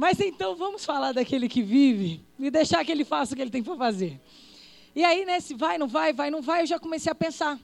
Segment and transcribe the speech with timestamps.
[0.00, 3.50] Mas então vamos falar daquele que vive e deixar que ele faça o que ele
[3.50, 4.18] tem para fazer.
[4.96, 7.60] E aí, né, se vai, não vai, vai, não vai, eu já comecei a pensar.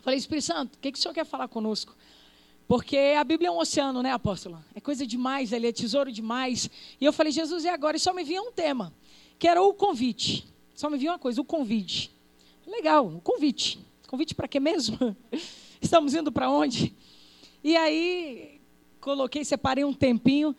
[0.00, 1.94] Falei, Espírito Santo, o que, que o Senhor quer falar conosco?
[2.66, 4.64] Porque a Bíblia é um oceano, né, apóstola?
[4.74, 6.70] É coisa demais, ele é tesouro demais.
[6.98, 7.98] E eu falei, Jesus, e agora?
[7.98, 8.90] E só me vinha um tema,
[9.38, 10.48] que era o convite.
[10.74, 12.10] Só me vinha uma coisa, o convite.
[12.66, 13.78] Legal, o convite.
[14.08, 15.14] Convite para quê mesmo?
[15.78, 16.96] Estamos indo para onde?
[17.62, 18.62] E aí,
[18.98, 20.56] coloquei, separei um tempinho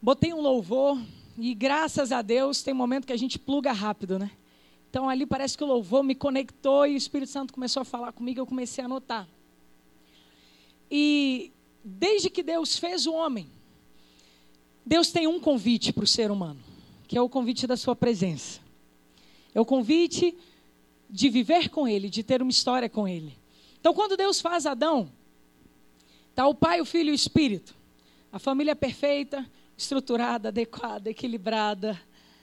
[0.00, 1.00] botei um louvor
[1.36, 4.30] e graças a Deus tem momento que a gente pluga rápido, né?
[4.90, 8.12] Então ali parece que o louvor me conectou e o Espírito Santo começou a falar
[8.12, 9.28] comigo, eu comecei a anotar.
[10.90, 11.52] E
[11.84, 13.48] desde que Deus fez o homem,
[14.84, 16.60] Deus tem um convite para o ser humano,
[17.06, 18.60] que é o convite da sua presença.
[19.54, 20.36] É o convite
[21.10, 23.36] de viver com ele, de ter uma história com ele.
[23.78, 25.10] Então quando Deus faz Adão,
[26.34, 27.76] tá o Pai, o Filho e o Espírito.
[28.32, 29.48] A família é perfeita,
[29.78, 31.98] estruturada, adequada, equilibrada,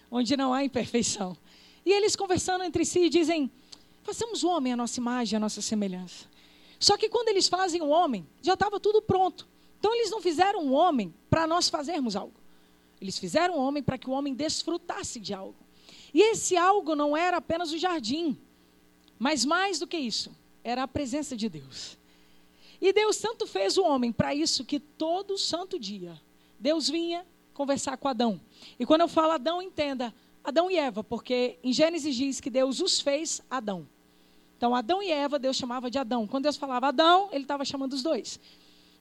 [0.09, 1.37] onde não há imperfeição.
[1.85, 3.51] E eles conversando entre si dizem:
[4.01, 6.25] façamos o homem a nossa imagem, a nossa semelhança.
[6.79, 9.45] Só que quando eles fazem o homem, já estava tudo pronto.
[9.77, 12.39] Então eles não fizeram o homem para nós fazermos algo.
[13.01, 15.57] Eles fizeram o homem para que o homem desfrutasse de algo.
[16.13, 18.37] E esse algo não era apenas o jardim,
[19.19, 20.31] mas mais do que isso,
[20.63, 21.97] era a presença de Deus.
[22.79, 26.19] E Deus tanto fez o homem para isso que todo santo dia
[26.59, 28.39] Deus vinha conversar com Adão.
[28.79, 32.79] E quando eu falo Adão, entenda, Adão e Eva, porque em Gênesis diz que Deus
[32.79, 33.87] os fez Adão.
[34.57, 36.27] Então, Adão e Eva, Deus chamava de Adão.
[36.27, 38.39] Quando Deus falava Adão, ele estava chamando os dois.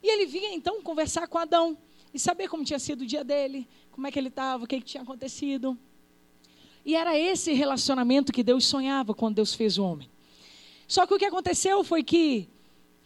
[0.03, 1.77] E ele vinha então conversar com Adão
[2.13, 4.79] e saber como tinha sido o dia dele, como é que ele estava, o que,
[4.79, 5.79] que tinha acontecido.
[6.85, 10.11] E era esse relacionamento que Deus sonhava quando Deus fez o homem.
[10.87, 12.49] Só que o que aconteceu foi que,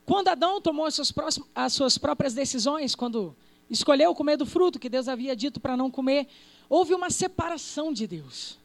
[0.05, 3.37] quando Adão tomou as suas, próximas, as suas próprias decisões, quando
[3.71, 6.27] escolheu comer do fruto que Deus havia dito para não comer,
[6.69, 8.59] houve uma separação de Deus.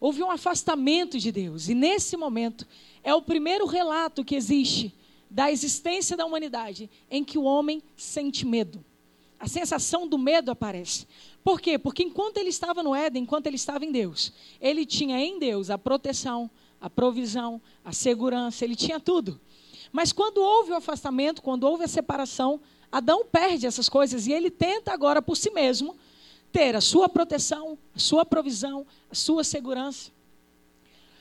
[0.00, 1.68] Houve um afastamento de Deus.
[1.68, 2.66] E nesse momento
[3.02, 4.94] é o primeiro relato que existe
[5.28, 8.84] da existência da humanidade em que o homem sente medo.
[9.38, 11.06] A sensação do medo aparece.
[11.42, 11.78] Por quê?
[11.78, 15.70] Porque enquanto ele estava no Éden, enquanto ele estava em Deus, ele tinha em Deus
[15.70, 16.50] a proteção,
[16.80, 19.40] a provisão, a segurança, ele tinha tudo.
[19.92, 24.50] Mas quando houve o afastamento, quando houve a separação, Adão perde essas coisas e ele
[24.50, 25.96] tenta agora por si mesmo
[26.52, 30.10] ter a sua proteção, a sua provisão, a sua segurança.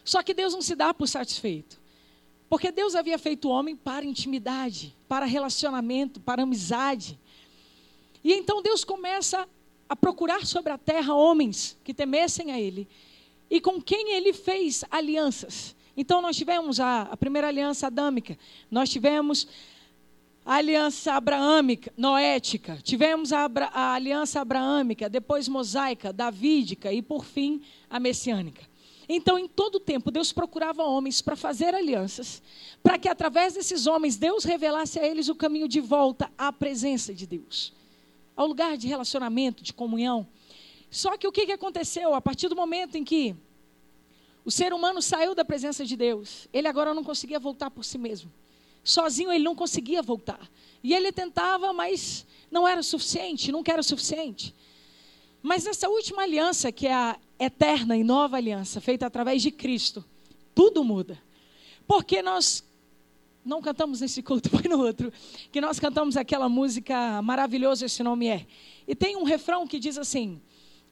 [0.04, 1.80] Só que Deus não se dá por satisfeito.
[2.50, 7.20] Porque Deus havia feito o homem para intimidade, para relacionamento, para amizade.
[8.24, 9.48] E então Deus começa
[9.88, 12.88] a procurar sobre a terra homens que temessem a Ele
[13.50, 15.76] e com quem Ele fez alianças.
[15.96, 18.38] Então nós tivemos a, a primeira aliança adâmica,
[18.72, 19.48] nós tivemos
[20.50, 27.62] a aliança abraâmica, noética, tivemos a, a, aliança abraâmica, depois mosaica, davídica e por fim
[27.88, 28.68] a messiânica.
[29.08, 32.42] Então, em todo o tempo, Deus procurava homens para fazer alianças,
[32.82, 37.14] para que através desses homens Deus revelasse a eles o caminho de volta à presença
[37.14, 37.72] de Deus,
[38.36, 40.26] ao lugar de relacionamento, de comunhão.
[40.90, 42.16] Só que o que aconteceu?
[42.16, 43.36] A partir do momento em que
[44.44, 48.00] o ser humano saiu da presença de Deus, ele agora não conseguia voltar por si
[48.00, 48.32] mesmo.
[48.84, 50.50] Sozinho ele não conseguia voltar.
[50.84, 54.56] E ele tentava, mas não era suficiente, nunca era suficiente.
[55.42, 60.04] Mas nessa última aliança, que é a eterna e nova aliança, feita através de Cristo,
[60.54, 61.22] tudo muda.
[61.88, 62.64] Porque nós
[63.44, 65.12] não cantamos nesse culto, foi no outro,
[65.52, 68.46] que nós cantamos aquela música maravilhosa, esse nome é.
[68.88, 70.42] E tem um refrão que diz assim: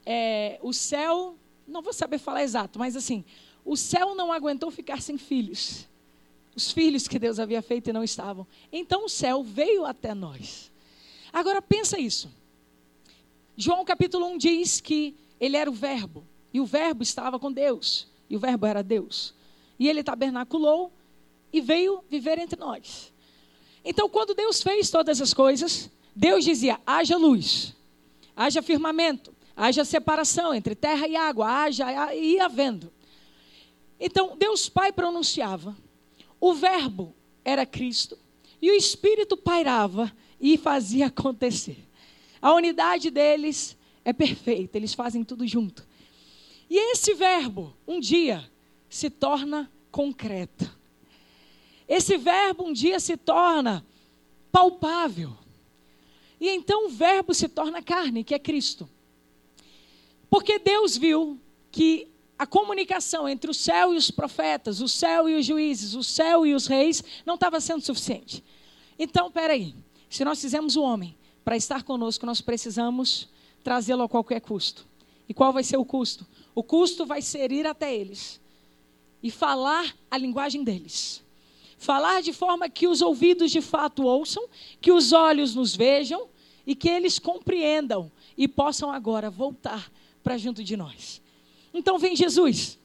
[0.04, 3.24] é, o céu, não vou saber falar exato, mas assim,
[3.64, 5.86] o céu não aguentou ficar sem filhos
[6.58, 8.44] os filhos que Deus havia feito e não estavam.
[8.72, 10.70] Então o céu veio até nós.
[11.32, 12.28] Agora pensa isso.
[13.56, 18.08] João capítulo 1 diz que ele era o verbo, e o verbo estava com Deus,
[18.28, 19.34] e o verbo era Deus.
[19.78, 20.92] E ele tabernaculou
[21.52, 23.12] e veio viver entre nós.
[23.84, 27.72] Então, quando Deus fez todas as coisas, Deus dizia: haja luz,
[28.34, 32.92] haja firmamento, haja separação entre terra e água, haja e havendo.
[34.00, 35.76] Então, Deus Pai pronunciava,
[36.40, 37.14] o Verbo
[37.44, 38.18] era Cristo
[38.60, 41.78] e o Espírito pairava e fazia acontecer.
[42.40, 45.86] A unidade deles é perfeita, eles fazem tudo junto.
[46.70, 48.48] E esse verbo, um dia,
[48.88, 50.70] se torna concreto.
[51.88, 53.84] Esse verbo um dia se torna
[54.52, 55.36] palpável.
[56.40, 58.88] E então o verbo se torna carne, que é Cristo.
[60.30, 62.08] Porque Deus viu que
[62.38, 66.46] a comunicação entre o céu e os profetas, o céu e os juízes, o céu
[66.46, 68.44] e os reis, não estava sendo suficiente.
[68.96, 69.74] Então, peraí,
[70.08, 73.28] se nós fizemos o homem para estar conosco, nós precisamos
[73.64, 74.86] trazê-lo a qualquer custo.
[75.28, 76.26] E qual vai ser o custo?
[76.54, 78.40] O custo vai ser ir até eles
[79.22, 81.22] e falar a linguagem deles.
[81.76, 84.48] Falar de forma que os ouvidos de fato ouçam,
[84.80, 86.28] que os olhos nos vejam
[86.66, 89.90] e que eles compreendam e possam agora voltar
[90.22, 91.20] para junto de nós.
[91.78, 92.78] Então vem Jesus.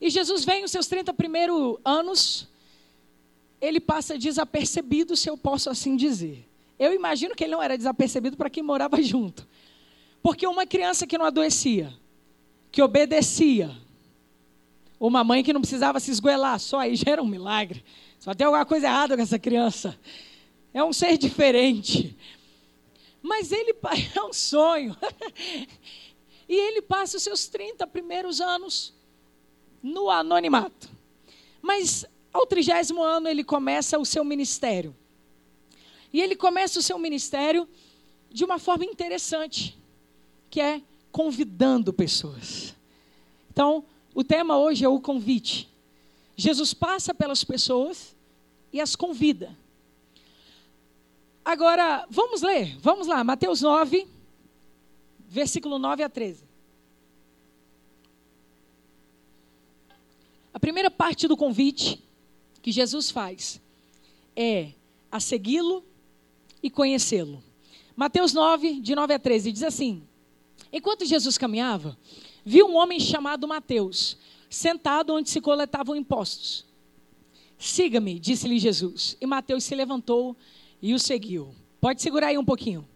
[0.00, 2.48] E Jesus vem os seus 30 primeiros anos,
[3.60, 6.48] ele passa desapercebido, se eu posso assim dizer.
[6.78, 9.46] Eu imagino que ele não era desapercebido para quem morava junto.
[10.22, 11.92] Porque uma criança que não adoecia,
[12.70, 13.70] que obedecia,
[14.98, 17.84] uma mãe que não precisava se esgoelar, só aí já era um milagre.
[18.18, 19.98] Só tem alguma coisa errada com essa criança.
[20.72, 22.16] É um ser diferente.
[23.20, 23.74] Mas ele
[24.16, 24.96] é um sonho.
[26.50, 28.92] E ele passa os seus 30 primeiros anos
[29.80, 30.90] no anonimato.
[31.62, 34.92] Mas ao trigésimo ano ele começa o seu ministério.
[36.12, 37.68] E ele começa o seu ministério
[38.28, 39.78] de uma forma interessante,
[40.50, 40.82] que é
[41.12, 42.74] convidando pessoas.
[43.52, 45.68] Então, o tema hoje é o convite.
[46.36, 48.16] Jesus passa pelas pessoas
[48.72, 49.56] e as convida.
[51.44, 54.08] Agora, vamos ler, vamos lá, Mateus 9,
[55.30, 56.44] versículo 9 a 13.
[60.52, 62.02] A primeira parte do convite
[62.60, 63.60] que Jesus faz
[64.34, 64.72] é
[65.10, 65.84] a segui-lo
[66.60, 67.42] e conhecê-lo.
[67.94, 70.02] Mateus 9, de 9 a 13, diz assim:
[70.72, 71.96] Enquanto Jesus caminhava,
[72.44, 74.18] viu um homem chamado Mateus,
[74.48, 76.66] sentado onde se coletavam impostos.
[77.56, 79.16] Siga-me, disse-lhe Jesus.
[79.20, 80.36] E Mateus se levantou
[80.82, 81.54] e o seguiu.
[81.80, 82.89] Pode segurar aí um pouquinho.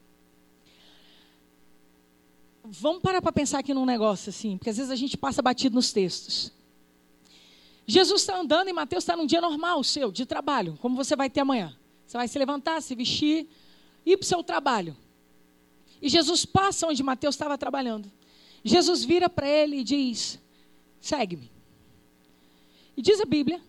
[2.67, 5.75] Vamos parar para pensar aqui num negócio assim, porque às vezes a gente passa batido
[5.75, 6.51] nos textos.
[7.87, 11.29] Jesus está andando e Mateus está num dia normal seu, de trabalho, como você vai
[11.29, 11.77] ter amanhã.
[12.07, 13.47] Você vai se levantar, se vestir,
[14.07, 14.97] ir para o seu trabalho.
[16.01, 18.11] E Jesus passa onde Mateus estava trabalhando.
[18.65, 20.41] Jesus vira para ele e diz:
[21.03, 21.53] segue-me.
[22.97, 23.61] E diz a Bíblia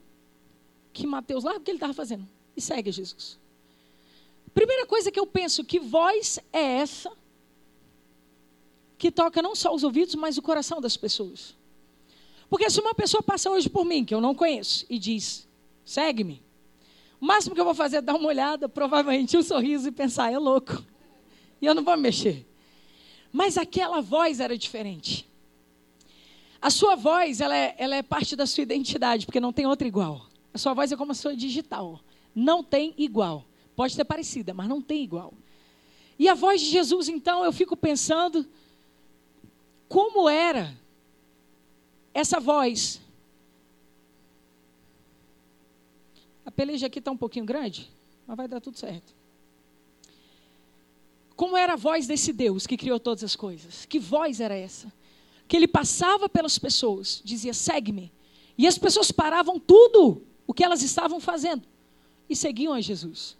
[0.93, 2.25] que Mateus larga o que ele estava fazendo
[2.55, 3.37] e segue Jesus.
[4.53, 7.11] Primeira coisa que eu penso, que voz é essa
[8.97, 11.55] que toca não só os ouvidos, mas o coração das pessoas?
[12.49, 15.47] Porque se uma pessoa passa hoje por mim, que eu não conheço, e diz,
[15.83, 16.41] segue-me,
[17.19, 20.31] o máximo que eu vou fazer é dar uma olhada, provavelmente um sorriso e pensar,
[20.31, 20.83] é louco.
[21.61, 22.45] E eu não vou me mexer.
[23.31, 25.27] Mas aquela voz era diferente.
[26.61, 29.87] A sua voz, ela é, ela é parte da sua identidade, porque não tem outra
[29.87, 30.27] igual.
[30.53, 31.99] A sua voz é como a sua digital.
[32.33, 33.45] Não tem igual.
[33.75, 35.33] Pode ser parecida, mas não tem igual.
[36.17, 38.47] E a voz de Jesus, então, eu fico pensando
[39.95, 40.77] como era
[42.13, 42.99] essa voz.
[46.45, 47.89] A peleja aqui está um pouquinho grande,
[48.27, 49.15] mas vai dar tudo certo.
[51.33, 53.85] Como era a voz desse Deus que criou todas as coisas?
[53.85, 54.91] Que voz era essa?
[55.47, 58.11] Que ele passava pelas pessoas, dizia: segue-me.
[58.57, 61.63] E as pessoas paravam tudo o que elas estavam fazendo
[62.29, 63.37] e seguiam a Jesus.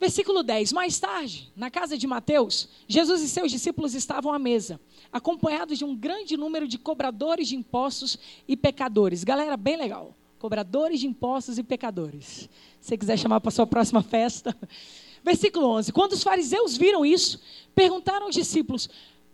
[0.00, 0.72] Versículo 10.
[0.72, 4.80] Mais tarde, na casa de Mateus, Jesus e seus discípulos estavam à mesa,
[5.12, 8.18] acompanhados de um grande número de cobradores de impostos
[8.48, 9.22] e pecadores.
[9.22, 10.16] Galera, bem legal.
[10.38, 12.48] Cobradores de impostos e pecadores.
[12.80, 14.56] Se você quiser chamar para sua próxima festa.
[15.22, 15.92] Versículo 11.
[15.92, 17.38] Quando os fariseus viram isso,
[17.74, 18.88] perguntaram aos discípulos: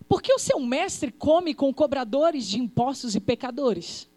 [0.09, 4.09] Por que o seu mestre come com cobradores de impostos e pecadores?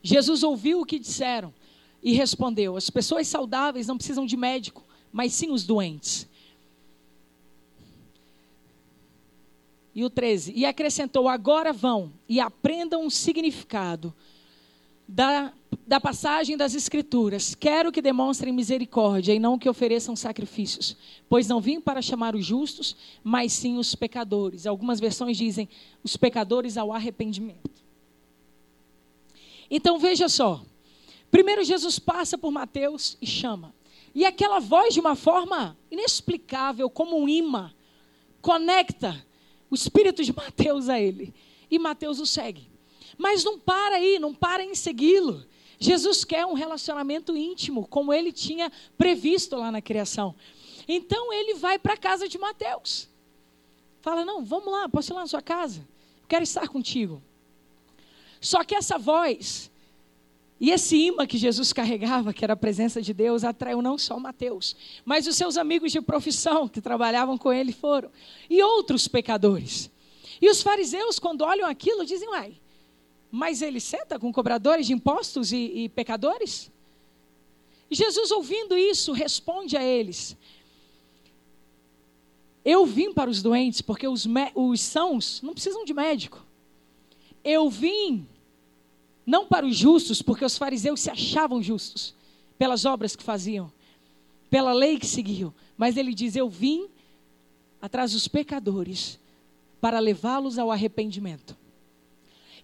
[0.00, 1.52] Jesus ouviu o que disseram
[2.00, 6.28] e respondeu: As pessoas saudáveis não precisam de médico mas sim os doentes.
[9.94, 14.14] E o 13, e acrescentou: agora vão e aprendam o significado
[15.08, 15.52] da,
[15.86, 17.54] da passagem das Escrituras.
[17.54, 20.96] Quero que demonstrem misericórdia e não que ofereçam sacrifícios,
[21.28, 24.66] pois não vim para chamar os justos, mas sim os pecadores.
[24.66, 25.68] Algumas versões dizem
[26.04, 27.82] os pecadores ao arrependimento.
[29.70, 30.62] Então veja só.
[31.30, 33.74] Primeiro Jesus passa por Mateus e chama.
[34.18, 37.72] E aquela voz, de uma forma inexplicável, como um imã,
[38.42, 39.24] conecta
[39.70, 41.32] o espírito de Mateus a ele.
[41.70, 42.68] E Mateus o segue.
[43.16, 45.46] Mas não para aí, não para em segui-lo.
[45.78, 50.34] Jesus quer um relacionamento íntimo, como ele tinha previsto lá na criação.
[50.88, 53.08] Então ele vai para a casa de Mateus.
[54.00, 55.86] Fala: Não, vamos lá, posso ir lá na sua casa?
[56.26, 57.22] quero estar contigo.
[58.40, 59.70] Só que essa voz
[60.60, 64.18] e esse imã que Jesus carregava, que era a presença de Deus, atraiu não só
[64.18, 64.74] Mateus,
[65.04, 68.10] mas os seus amigos de profissão que trabalhavam com ele foram,
[68.50, 69.88] e outros pecadores.
[70.40, 72.56] E os fariseus, quando olham aquilo, dizem: Uai,
[73.30, 76.70] mas ele senta com cobradores de impostos e, e pecadores?
[77.90, 80.36] E Jesus, ouvindo isso, responde a eles:
[82.64, 86.44] Eu vim para os doentes, porque os, os sãos não precisam de médico.
[87.44, 88.26] Eu vim
[89.28, 92.14] não para os justos, porque os fariseus se achavam justos
[92.56, 93.70] pelas obras que faziam,
[94.48, 95.52] pela lei que seguiam.
[95.76, 96.88] Mas ele diz: Eu vim
[97.78, 99.20] atrás dos pecadores
[99.82, 101.54] para levá-los ao arrependimento.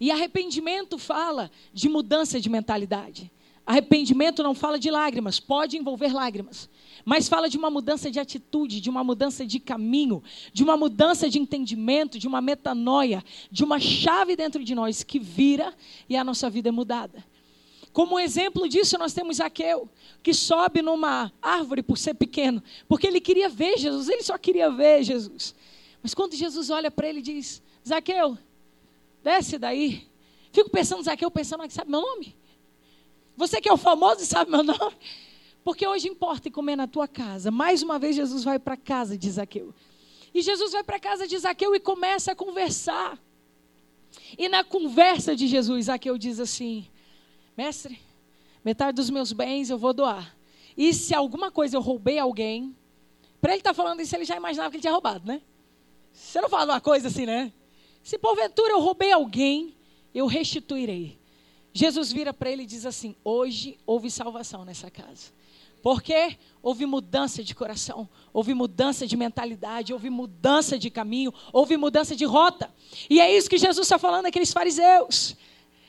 [0.00, 3.30] E arrependimento fala de mudança de mentalidade.
[3.66, 6.68] Arrependimento não fala de lágrimas, pode envolver lágrimas,
[7.02, 11.30] mas fala de uma mudança de atitude, de uma mudança de caminho, de uma mudança
[11.30, 15.74] de entendimento, de uma metanoia, de uma chave dentro de nós que vira
[16.08, 17.24] e a nossa vida é mudada.
[17.90, 19.88] Como exemplo disso, nós temos Zaqueu,
[20.22, 24.70] que sobe numa árvore por ser pequeno, porque ele queria ver Jesus, ele só queria
[24.70, 25.54] ver Jesus.
[26.02, 28.36] Mas quando Jesus olha para ele e diz: Zaqueu,
[29.22, 30.06] desce daí.
[30.52, 32.34] Fico pensando, Zaqueu, pensando, sabe meu nome?
[33.36, 34.96] Você que é o famoso e sabe meu nome?
[35.64, 37.50] Porque hoje importa comer na tua casa.
[37.50, 39.74] Mais uma vez, Jesus vai para casa de Zaqueu.
[40.32, 43.18] E Jesus vai para casa de Zaqueu e começa a conversar.
[44.36, 46.86] E na conversa de Jesus, Zaqueu diz assim:
[47.56, 47.98] Mestre,
[48.64, 50.36] metade dos meus bens eu vou doar.
[50.76, 52.76] E se alguma coisa eu roubei alguém,
[53.40, 55.40] para ele estar tá falando isso, ele já imaginava que ele tinha roubado, né?
[56.12, 57.52] Você não fala uma coisa assim, né?
[58.02, 59.74] Se porventura eu roubei alguém,
[60.14, 61.18] eu restituirei.
[61.76, 65.32] Jesus vira para ele e diz assim: Hoje houve salvação nessa casa.
[65.82, 72.16] Porque houve mudança de coração, houve mudança de mentalidade, houve mudança de caminho, houve mudança
[72.16, 72.72] de rota.
[73.10, 75.36] E é isso que Jesus está falando àqueles fariseus.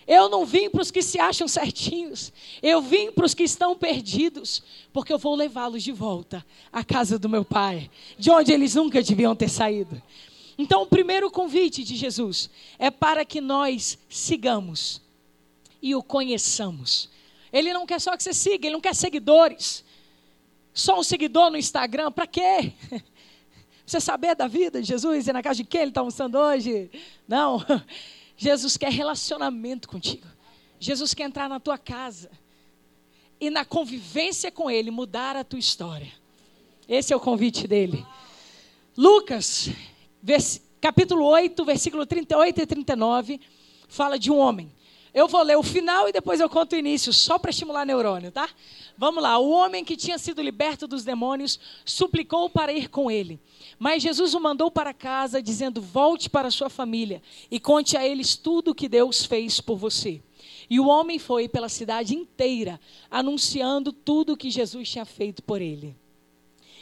[0.08, 3.76] Eu não vim para os que se acham certinhos, eu vim para os que estão
[3.76, 4.62] perdidos,
[4.92, 9.02] porque eu vou levá-los de volta à casa do meu Pai, de onde eles nunca
[9.02, 10.02] deviam ter saído.
[10.58, 15.05] Então, o primeiro convite de Jesus é para que nós sigamos
[15.82, 17.10] e o conheçamos.
[17.52, 19.84] Ele não quer só que você siga, ele não quer seguidores.
[20.74, 22.74] Só um seguidor no Instagram, para quê?
[23.86, 26.90] Você saber da vida de Jesus e na casa de quem ele está almoçando hoje?
[27.28, 27.64] Não.
[28.36, 30.28] Jesus quer relacionamento contigo.
[30.80, 32.30] Jesus quer entrar na tua casa
[33.40, 36.12] e na convivência com Ele mudar a tua história.
[36.90, 38.06] Esse é o convite dele.
[38.98, 39.70] Lucas,
[40.82, 43.40] capítulo 8, versículo 38 e 39,
[43.88, 44.72] fala de um homem
[45.16, 48.34] eu vou ler o final e depois eu conto o início, só para estimular neurônio,
[48.34, 48.50] tá?
[48.98, 49.38] Vamos lá.
[49.38, 53.40] O homem que tinha sido liberto dos demônios suplicou para ir com ele.
[53.80, 58.36] Mas Jesus o mandou para casa, dizendo: Volte para sua família e conte a eles
[58.36, 60.22] tudo o que Deus fez por você.
[60.70, 62.78] E o homem foi pela cidade inteira,
[63.10, 65.96] anunciando tudo o que Jesus tinha feito por ele.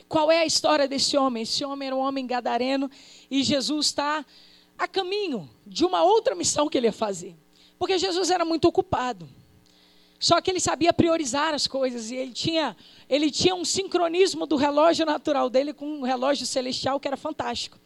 [0.10, 1.44] Qual é a história desse homem?
[1.44, 2.90] Esse homem era um homem gadareno
[3.30, 4.26] e Jesus está
[4.76, 7.36] a caminho de uma outra missão que ele ia fazer.
[7.84, 9.28] Porque Jesus era muito ocupado.
[10.18, 12.78] Só que ele sabia priorizar as coisas e ele tinha,
[13.10, 17.78] ele tinha um sincronismo do relógio natural dele com um relógio celestial que era fantástico.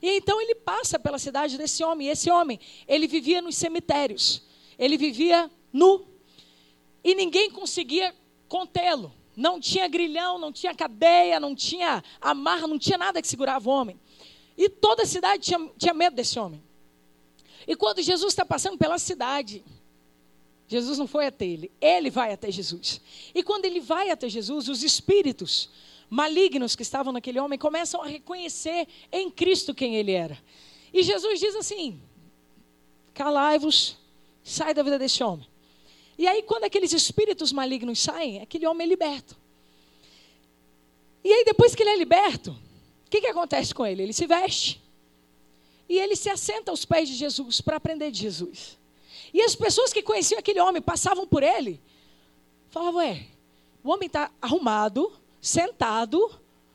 [0.00, 2.06] E então ele passa pela cidade desse homem.
[2.06, 4.42] E esse homem, ele vivia nos cemitérios.
[4.78, 6.06] Ele vivia nu.
[7.04, 8.14] E ninguém conseguia
[8.48, 9.12] contê-lo.
[9.36, 13.70] Não tinha grilhão, não tinha cadeia, não tinha amarra, não tinha nada que segurava o
[13.70, 14.00] homem.
[14.56, 16.64] E toda a cidade tinha, tinha medo desse homem.
[17.66, 19.64] E quando Jesus está passando pela cidade,
[20.66, 23.00] Jesus não foi até ele, ele vai até Jesus.
[23.34, 25.68] E quando ele vai até Jesus, os espíritos
[26.08, 30.38] malignos que estavam naquele homem começam a reconhecer em Cristo quem ele era.
[30.92, 32.00] E Jesus diz assim:
[33.14, 33.96] calai-vos,
[34.42, 35.46] sai da vida desse homem.
[36.18, 39.36] E aí, quando aqueles espíritos malignos saem, aquele homem é liberto.
[41.24, 42.50] E aí, depois que ele é liberto,
[43.06, 44.02] o que, que acontece com ele?
[44.02, 44.81] Ele se veste.
[45.88, 48.78] E ele se assenta aos pés de Jesus para aprender de Jesus.
[49.32, 51.80] E as pessoas que conheciam aquele homem passavam por ele,
[52.70, 53.26] falavam: Ué,
[53.82, 56.30] o homem está arrumado, sentado,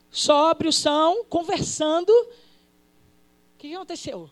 [0.10, 2.12] sóbrio, são, conversando.
[2.12, 4.30] O que aconteceu?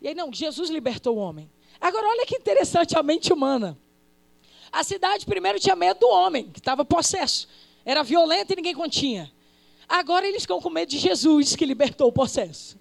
[0.00, 1.50] E aí, não, Jesus libertou o homem.
[1.80, 3.78] Agora, olha que interessante a mente humana.
[4.72, 7.48] A cidade primeiro tinha medo do homem, que estava possesso.
[7.84, 9.32] Era violento e ninguém continha.
[9.88, 12.78] Agora eles ficam com medo de Jesus, que libertou o processo.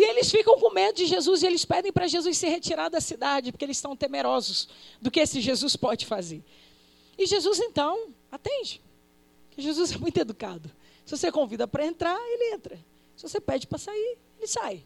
[0.00, 3.02] E eles ficam com medo de Jesus e eles pedem para Jesus se retirar da
[3.02, 4.66] cidade, porque eles estão temerosos
[4.98, 6.42] do que esse Jesus pode fazer.
[7.18, 8.80] E Jesus então atende.
[9.50, 10.70] Porque Jesus é muito educado.
[11.04, 12.82] Se você convida para entrar, ele entra.
[13.14, 14.82] Se você pede para sair, ele sai.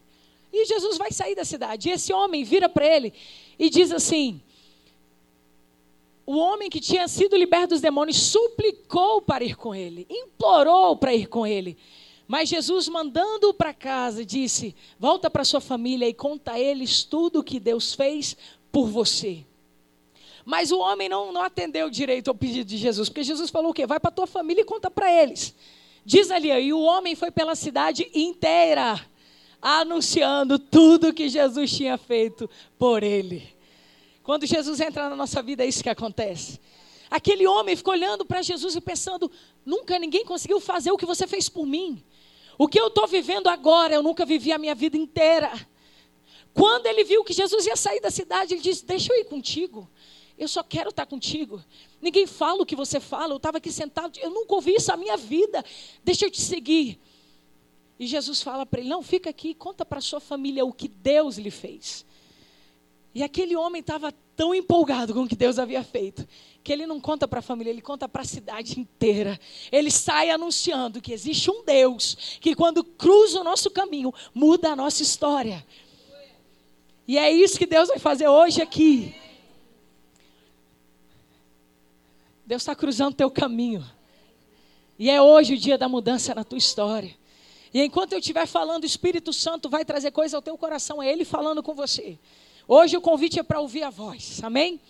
[0.51, 1.87] E Jesus vai sair da cidade.
[1.87, 3.13] E esse homem vira para ele
[3.57, 4.41] e diz assim:
[6.25, 11.15] o homem que tinha sido liberto dos demônios suplicou para ir com ele, implorou para
[11.15, 11.77] ir com ele.
[12.27, 17.39] Mas Jesus, mandando-o para casa, disse: Volta para sua família e conta a eles tudo
[17.39, 18.35] o que Deus fez
[18.71, 19.45] por você.
[20.43, 23.73] Mas o homem não, não atendeu direito ao pedido de Jesus, porque Jesus falou o
[23.73, 23.87] quê?
[23.87, 25.55] Vai para tua família e conta para eles.
[26.05, 29.03] Diz ali, e o homem foi pela cidade inteira,
[29.59, 33.55] anunciando tudo que Jesus tinha feito por ele.
[34.21, 36.59] Quando Jesus entra na nossa vida, é isso que acontece.
[37.09, 39.31] Aquele homem ficou olhando para Jesus e pensando:
[39.65, 42.03] nunca ninguém conseguiu fazer o que você fez por mim.
[42.57, 45.51] O que eu estou vivendo agora, eu nunca vivi a minha vida inteira.
[46.53, 49.89] Quando ele viu que Jesus ia sair da cidade, ele disse: Deixa eu ir contigo.
[50.37, 51.63] Eu só quero estar contigo.
[52.01, 53.33] Ninguém fala o que você fala.
[53.33, 55.63] Eu estava aqui sentado, eu nunca ouvi isso na minha vida.
[56.03, 56.99] Deixa eu te seguir.
[57.99, 61.37] E Jesus fala para ele: Não, fica aqui, conta para sua família o que Deus
[61.37, 62.05] lhe fez.
[63.13, 66.27] E aquele homem estava tão empolgado com o que Deus havia feito,
[66.65, 69.39] que ele não conta para a família, ele conta para a cidade inteira.
[69.71, 74.75] Ele sai anunciando que existe um Deus que, quando cruza o nosso caminho, muda a
[74.75, 75.63] nossa história.
[77.07, 79.13] E é isso que Deus vai fazer hoje aqui.
[82.43, 83.85] Deus está cruzando o teu caminho.
[84.97, 87.15] E é hoje o dia da mudança na tua história.
[87.71, 91.11] E enquanto eu estiver falando, o Espírito Santo vai trazer coisa ao teu coração, é
[91.11, 92.17] Ele falando com você.
[92.67, 94.81] Hoje o convite é para ouvir a voz, amém?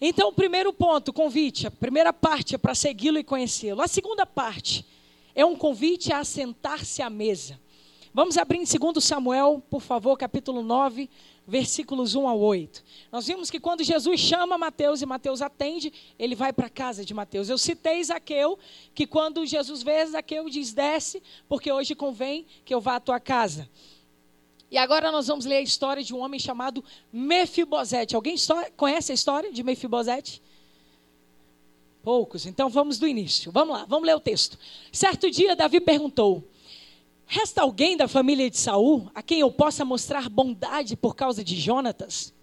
[0.00, 3.80] Então, o primeiro ponto, convite, a primeira parte é para segui-lo e conhecê-lo.
[3.80, 4.84] A segunda parte
[5.34, 7.58] é um convite a assentar-se à mesa.
[8.12, 11.10] Vamos abrir em 2 Samuel, por favor, capítulo 9,
[11.46, 12.84] versículos 1 ao 8.
[13.10, 17.04] Nós vimos que quando Jesus chama Mateus e Mateus atende, ele vai para a casa
[17.04, 17.48] de Mateus.
[17.48, 18.56] Eu citei Zaqueu,
[18.94, 23.18] que quando Jesus vê Zaqueu diz: desce, porque hoje convém que eu vá à tua
[23.18, 23.68] casa.
[24.74, 28.16] E agora nós vamos ler a história de um homem chamado Mefibosete.
[28.16, 28.34] Alguém
[28.76, 30.42] conhece a história de Mefibosete?
[32.02, 32.44] Poucos.
[32.44, 33.52] Então vamos do início.
[33.52, 34.58] Vamos lá, vamos ler o texto.
[34.90, 36.42] Certo dia Davi perguntou:
[37.24, 41.54] Resta alguém da família de Saul a quem eu possa mostrar bondade por causa de
[41.54, 42.34] Jonatas?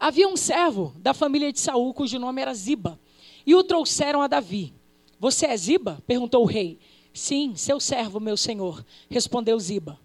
[0.00, 2.98] Havia um servo da família de Saul cujo nome era Ziba,
[3.46, 4.74] e o trouxeram a Davi.
[5.20, 6.02] Você é Ziba?
[6.08, 6.76] perguntou o rei.
[7.14, 9.96] Sim, seu servo, meu senhor, respondeu Ziba.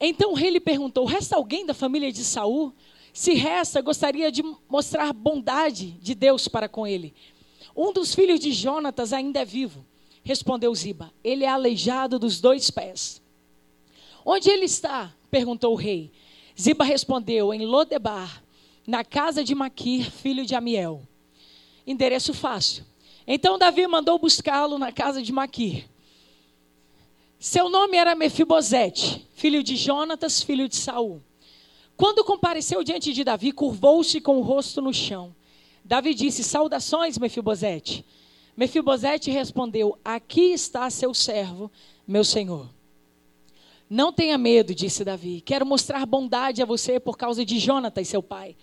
[0.00, 2.72] Então o rei lhe perguntou: Resta alguém da família de Saul?
[3.12, 7.14] Se resta, gostaria de mostrar bondade de Deus para com ele.
[7.74, 9.84] Um dos filhos de Jonatas ainda é vivo.
[10.22, 13.22] Respondeu Ziba: Ele é aleijado dos dois pés.
[14.24, 15.14] Onde ele está?
[15.30, 16.10] perguntou o rei.
[16.60, 18.42] Ziba respondeu: Em Lodebar,
[18.86, 21.02] na casa de Maquir, filho de Amiel.
[21.86, 22.84] Endereço fácil.
[23.26, 25.88] Então Davi mandou buscá-lo na casa de Maquir.
[27.48, 31.22] Seu nome era Mefibosete, filho de Jonatas, filho de Saul.
[31.96, 35.32] Quando compareceu diante de Davi, curvou-se com o rosto no chão.
[35.84, 38.04] Davi disse: Saudações, Mefibosete.
[38.56, 41.70] Mefibosete respondeu: Aqui está seu servo,
[42.04, 42.68] meu senhor.
[43.88, 45.40] Não tenha medo, disse Davi.
[45.40, 48.56] Quero mostrar bondade a você por causa de Jonatas, seu pai.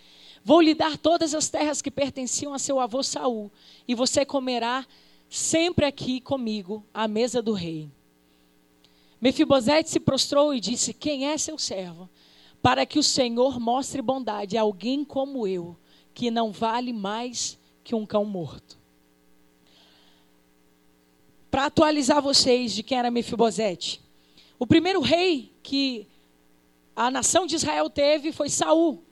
[0.44, 3.50] Vou lhe dar todas as terras que pertenciam a seu avô Saul,
[3.88, 4.86] e você comerá
[5.30, 7.90] sempre aqui comigo à mesa do rei.
[9.24, 12.10] Mefibosete se prostrou e disse: Quem é seu servo?
[12.62, 15.78] Para que o Senhor mostre bondade a alguém como eu,
[16.14, 18.78] que não vale mais que um cão morto.
[21.50, 24.02] Para atualizar vocês de quem era Mefibosete,
[24.60, 26.06] o primeiro rei que
[26.94, 29.06] a nação de Israel teve foi Saul.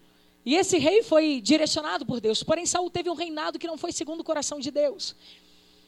[0.46, 2.44] E esse rei foi direcionado por Deus.
[2.44, 5.16] Porém, Saul teve um reinado que não foi segundo o coração de Deus.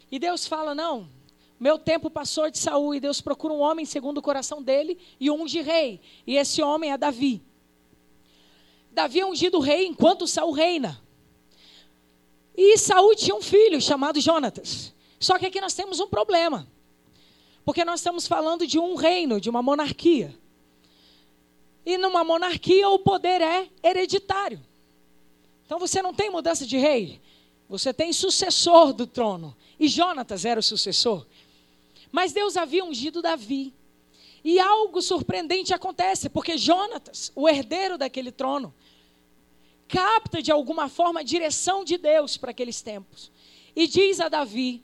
[0.09, 1.09] E Deus fala: não,
[1.63, 5.31] meu tempo passou de Saul e Deus procura um homem segundo o coração dele e
[5.31, 6.01] unge rei.
[6.27, 7.41] E esse homem é Davi.
[8.91, 11.01] Davi é ungido rei enquanto Saul reina.
[12.53, 14.93] E Saul tinha um filho chamado Jonatas.
[15.17, 16.67] Só que aqui nós temos um problema.
[17.63, 20.37] Porque nós estamos falando de um reino, de uma monarquia.
[21.85, 24.59] E numa monarquia o poder é hereditário.
[25.65, 27.21] Então você não tem mudança de rei,
[27.69, 29.55] você tem sucessor do trono.
[29.79, 31.25] E Jonatas era o sucessor.
[32.13, 33.73] Mas Deus havia ungido Davi.
[34.43, 38.71] E algo surpreendente acontece, porque Jonatas, o herdeiro daquele trono,
[39.87, 43.31] capta de alguma forma a direção de Deus para aqueles tempos.
[43.75, 44.83] E diz a Davi: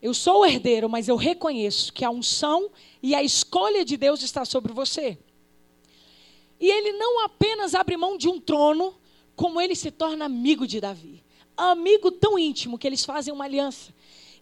[0.00, 2.70] Eu sou o herdeiro, mas eu reconheço que a unção
[3.02, 5.18] e a escolha de Deus está sobre você.
[6.60, 8.94] E ele não apenas abre mão de um trono,
[9.34, 11.24] como ele se torna amigo de Davi.
[11.56, 13.92] Amigo tão íntimo que eles fazem uma aliança.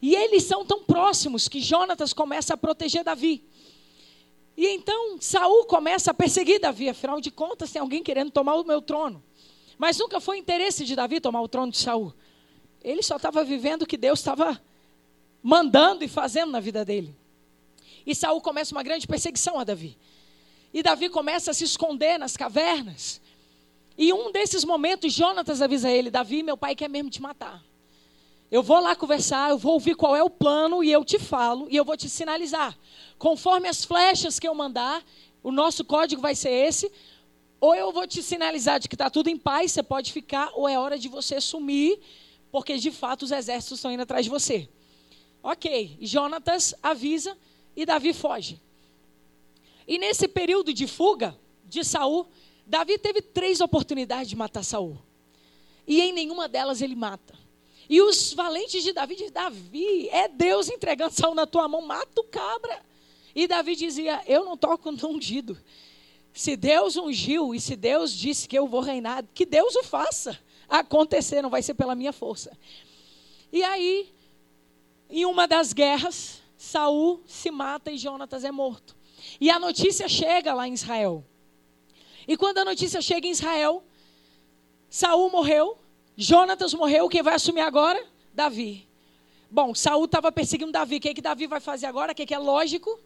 [0.01, 3.45] E eles são tão próximos que Jonatas começa a proteger Davi.
[4.57, 8.65] E então Saul começa a perseguir Davi, afinal de contas tem alguém querendo tomar o
[8.65, 9.23] meu trono.
[9.77, 12.13] Mas nunca foi interesse de Davi tomar o trono de Saul.
[12.83, 14.61] Ele só estava vivendo o que Deus estava
[15.43, 17.15] mandando e fazendo na vida dele.
[18.05, 19.97] E Saul começa uma grande perseguição a Davi.
[20.73, 23.21] E Davi começa a se esconder nas cavernas.
[23.97, 27.63] E um desses momentos, Jonatas avisa ele: Davi, meu pai quer mesmo te matar.
[28.51, 31.69] Eu vou lá conversar, eu vou ouvir qual é o plano e eu te falo
[31.71, 32.77] e eu vou te sinalizar.
[33.19, 35.05] Conforme as flechas que eu mandar,
[35.43, 36.91] o nosso código vai ser esse.
[37.61, 40.69] Ou eu vou te sinalizar de que está tudo em paz, você pode ficar, ou
[40.69, 41.99] é hora de você sumir,
[42.51, 44.69] porque de fato os exércitos estão indo atrás de você.
[45.43, 47.37] Ok, Jonatas avisa
[47.77, 48.61] e Davi foge.
[49.87, 52.27] E nesse período de fuga de Saul,
[52.67, 54.99] Davi teve três oportunidades de matar Saul.
[55.87, 57.35] E em nenhuma delas ele mata.
[57.89, 62.21] E os valentes de Davi dizem: Davi, é Deus entregando Saul na tua mão, mata
[62.21, 62.83] o cabra.
[63.35, 65.59] E Davi dizia: Eu não toco no ungido.
[66.33, 70.39] Se Deus ungiu e se Deus disse que eu vou reinar, que Deus o faça
[70.69, 72.57] acontecer, não vai ser pela minha força.
[73.51, 74.13] E aí,
[75.09, 78.95] em uma das guerras, Saul se mata e Jonatas é morto.
[79.41, 81.25] E a notícia chega lá em Israel.
[82.27, 83.83] E quando a notícia chega em Israel,
[84.91, 85.79] Saul morreu,
[86.21, 88.05] Jonatas morreu, quem vai assumir agora?
[88.35, 88.89] Davi.
[89.49, 90.97] Bom, Saul estava perseguindo Davi.
[90.97, 92.11] O que, é que Davi vai fazer agora?
[92.11, 92.99] O que, é que é lógico?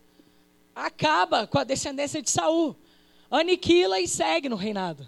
[0.74, 2.74] Acaba com a descendência de Saul.
[3.30, 5.06] Aniquila e segue no reinado.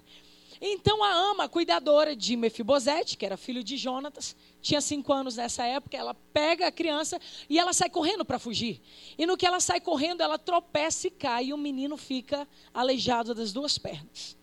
[0.60, 5.36] Então a ama, a cuidadora de Mefibosete, que era filho de Jonatas, tinha cinco anos
[5.36, 8.82] nessa época, ela pega a criança e ela sai correndo para fugir.
[9.16, 13.34] E no que ela sai correndo, ela tropeça e cai, e o menino fica aleijado
[13.34, 14.36] das duas pernas.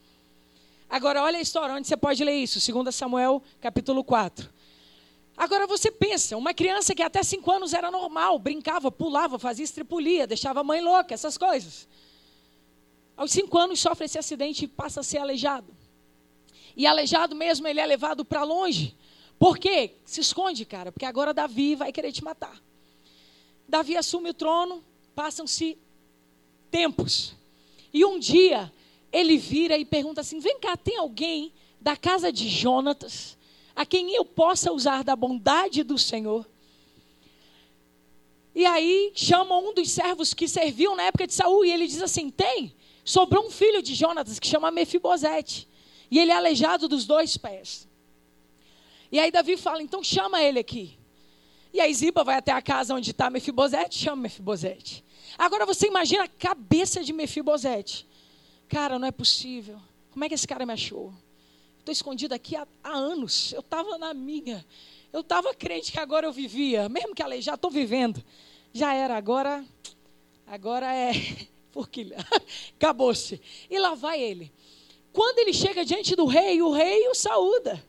[0.91, 4.49] Agora, olha a história, onde você pode ler isso, 2 Samuel, capítulo 4.
[5.37, 10.27] Agora você pensa, uma criança que até 5 anos era normal, brincava, pulava, fazia estripulia,
[10.27, 11.87] deixava a mãe louca, essas coisas.
[13.15, 15.73] Aos 5 anos sofre esse acidente e passa a ser aleijado.
[16.75, 18.93] E aleijado mesmo, ele é levado para longe.
[19.39, 19.95] Por quê?
[20.03, 22.61] Se esconde, cara, porque agora Davi vai querer te matar.
[23.65, 24.83] Davi assume o trono,
[25.15, 25.77] passam-se
[26.69, 27.33] tempos.
[27.93, 28.69] E um dia,
[29.11, 33.37] ele vira e pergunta assim: Vem cá, tem alguém da casa de Jonatas
[33.75, 36.45] a quem eu possa usar da bondade do Senhor?
[38.53, 42.01] E aí chama um dos servos que serviu na época de Saul e ele diz
[42.01, 45.67] assim: Tem, sobrou um filho de Jonatas que chama Mefibosete.
[46.09, 47.87] E ele é aleijado dos dois pés.
[49.11, 50.97] E aí Davi fala: Então chama ele aqui.
[51.73, 55.05] E aí Ziba vai até a casa onde está Mefibosete, chama Mefibosete.
[55.37, 58.05] Agora você imagina a cabeça de Mefibosete.
[58.71, 59.77] Cara, não é possível.
[60.11, 61.13] Como é que esse cara me achou?
[61.79, 63.51] Estou escondido aqui há, há anos.
[63.51, 64.65] Eu estava na minha.
[65.11, 66.87] Eu estava crente que agora eu vivia.
[66.87, 68.23] Mesmo que aleijado, estou vivendo.
[68.71, 69.65] Já era, agora.
[70.47, 71.11] Agora é.
[71.73, 72.15] Porque
[72.79, 73.41] acabou-se.
[73.69, 74.49] E lá vai ele.
[75.11, 77.83] Quando ele chega diante do rei, o rei o saúda.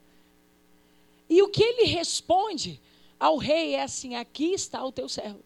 [1.31, 2.81] E o que ele responde
[3.21, 5.45] ao rei é assim: aqui está o teu servo.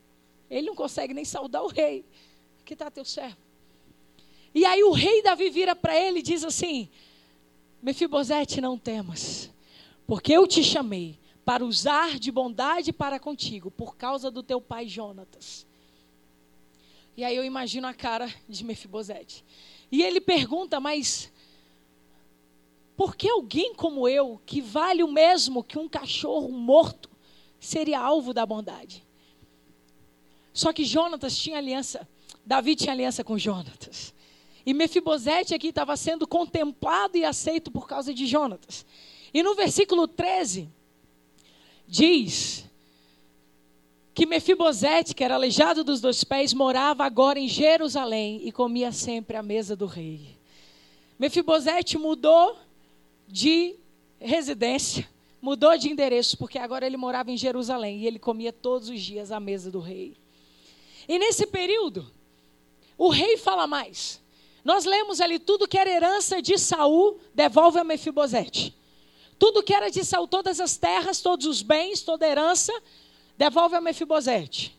[0.49, 2.07] Ele não consegue nem saudar o rei.
[2.62, 3.46] Aqui está teu servo.
[4.57, 6.88] E aí o rei Davi vira para ele e diz assim:
[7.83, 9.51] Mefibosete, não temas,
[10.07, 14.88] porque eu te chamei para usar de bondade para contigo, por causa do teu pai
[14.88, 15.66] Jonatas.
[17.14, 19.45] E aí eu imagino a cara de Mefibosete.
[19.92, 21.31] E ele pergunta, mas
[22.97, 27.11] por que alguém como eu, que vale o mesmo que um cachorro morto,
[27.61, 29.05] seria alvo da bondade?
[30.51, 32.09] Só que Jonatas tinha aliança,
[32.42, 34.16] Davi tinha aliança com Jonatas.
[34.67, 38.85] E Mefibosete aqui estava sendo contemplado e aceito por causa de Jonatas.
[39.33, 40.69] E no versículo 13,
[41.87, 42.67] diz
[44.13, 49.37] que Mefibosete, que era aleijado dos dois pés, morava agora em Jerusalém e comia sempre
[49.37, 50.37] à mesa do rei.
[51.17, 52.59] Mefibosete mudou
[53.29, 53.77] de
[54.19, 55.09] residência,
[55.41, 59.31] mudou de endereço, porque agora ele morava em Jerusalém e ele comia todos os dias
[59.31, 60.17] à mesa do rei.
[61.09, 62.11] E nesse período,
[62.99, 64.21] o rei fala mais.
[64.67, 68.75] Nós lemos ali tudo que era herança de Saul, devolve a Mefibosete.
[69.39, 72.73] Tudo que era de Saul, todas as terras, todos os bens, toda a herança,
[73.39, 74.77] devolve a Mefibosete.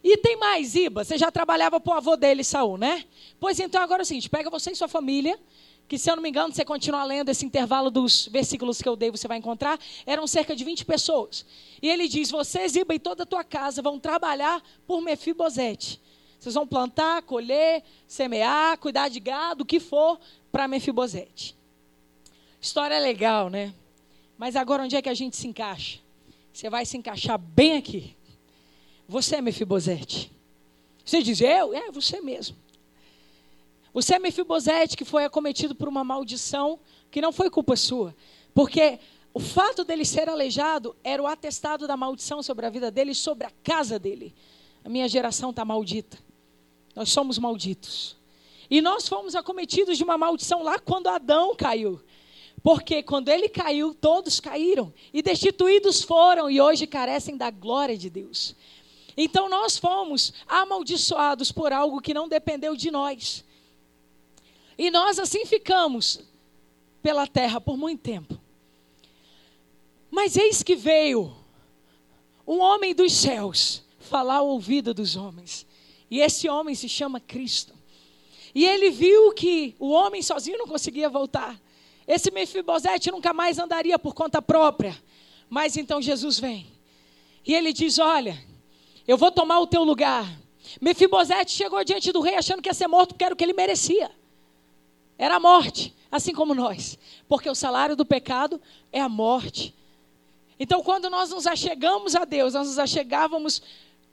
[0.00, 3.04] E tem mais, Iba, você já trabalhava para o avô dele, Saul, né?
[3.40, 5.36] Pois então agora é o seguinte, pega você e sua família,
[5.88, 8.94] que se eu não me engano, você continuar lendo esse intervalo dos versículos que eu
[8.94, 9.76] dei, você vai encontrar,
[10.06, 11.44] eram cerca de 20 pessoas.
[11.82, 16.00] E ele diz, você, Ziba, e toda a tua casa vão trabalhar por Mefibosete.
[16.44, 20.20] Vocês vão plantar, colher, semear, cuidar de gado, o que for,
[20.52, 21.56] para Mefibosete.
[22.60, 23.72] História legal, né?
[24.36, 26.00] Mas agora onde é que a gente se encaixa?
[26.52, 28.14] Você vai se encaixar bem aqui.
[29.08, 30.30] Você é Mefibosete.
[31.02, 31.72] Você diz, eu?
[31.72, 32.58] É, você mesmo.
[33.94, 36.78] Você é Mefibosete que foi acometido por uma maldição
[37.10, 38.14] que não foi culpa sua.
[38.52, 38.98] Porque
[39.32, 43.14] o fato dele ser aleijado era o atestado da maldição sobre a vida dele e
[43.14, 44.34] sobre a casa dele.
[44.84, 46.22] A minha geração está maldita.
[46.94, 48.16] Nós somos malditos.
[48.70, 52.00] E nós fomos acometidos de uma maldição lá quando Adão caiu.
[52.62, 54.92] Porque quando ele caiu, todos caíram.
[55.12, 58.54] E destituídos foram e hoje carecem da glória de Deus.
[59.16, 63.44] Então nós fomos amaldiçoados por algo que não dependeu de nós.
[64.78, 66.20] E nós assim ficamos
[67.02, 68.40] pela terra por muito tempo.
[70.10, 71.36] Mas eis que veio
[72.46, 75.66] um homem dos céus falar ao ouvido dos homens.
[76.14, 77.74] E esse homem se chama Cristo.
[78.54, 81.60] E ele viu que o homem sozinho não conseguia voltar.
[82.06, 84.96] Esse Mefibosete nunca mais andaria por conta própria.
[85.50, 86.68] Mas então Jesus vem.
[87.44, 88.40] E ele diz: Olha,
[89.08, 90.24] eu vou tomar o teu lugar.
[90.80, 93.52] Mefibosete chegou diante do rei achando que ia ser morto porque era o que ele
[93.52, 94.08] merecia.
[95.18, 96.96] Era a morte, assim como nós.
[97.26, 99.74] Porque o salário do pecado é a morte.
[100.60, 103.60] Então, quando nós nos achegamos a Deus, nós nos achegávamos,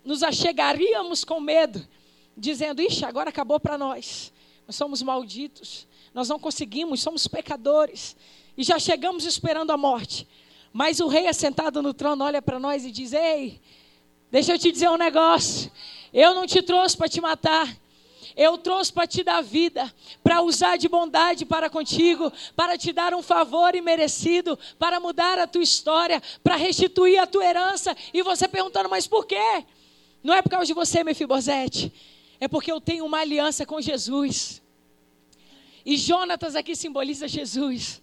[0.04, 1.88] nos achegaríamos com medo,
[2.36, 4.32] dizendo: Ixi, agora acabou para nós.
[4.68, 5.88] Nós somos malditos.
[6.14, 8.16] Nós não conseguimos, somos pecadores.
[8.58, 10.28] E já chegamos esperando a morte.
[10.74, 13.62] Mas o rei assentado no trono olha para nós e diz: Ei,
[14.30, 15.72] deixa eu te dizer um negócio.
[16.14, 17.82] Eu não te trouxe para te matar.
[18.36, 23.14] Eu trouxe para te dar vida, para usar de bondade para contigo, para te dar
[23.14, 27.96] um favor imerecido, para mudar a tua história, para restituir a tua herança.
[28.14, 29.66] E você perguntando, mas por quê?
[30.24, 31.92] Não é por causa de você, Mefibosete.
[32.40, 34.62] É porque eu tenho uma aliança com Jesus.
[35.86, 38.02] E Jonatas aqui simboliza Jesus,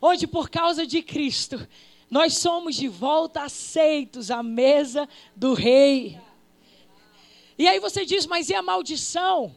[0.00, 1.66] onde por causa de Cristo,
[2.10, 6.18] nós somos de volta aceitos à mesa do rei.
[7.58, 9.54] E aí você diz, mas e a maldição?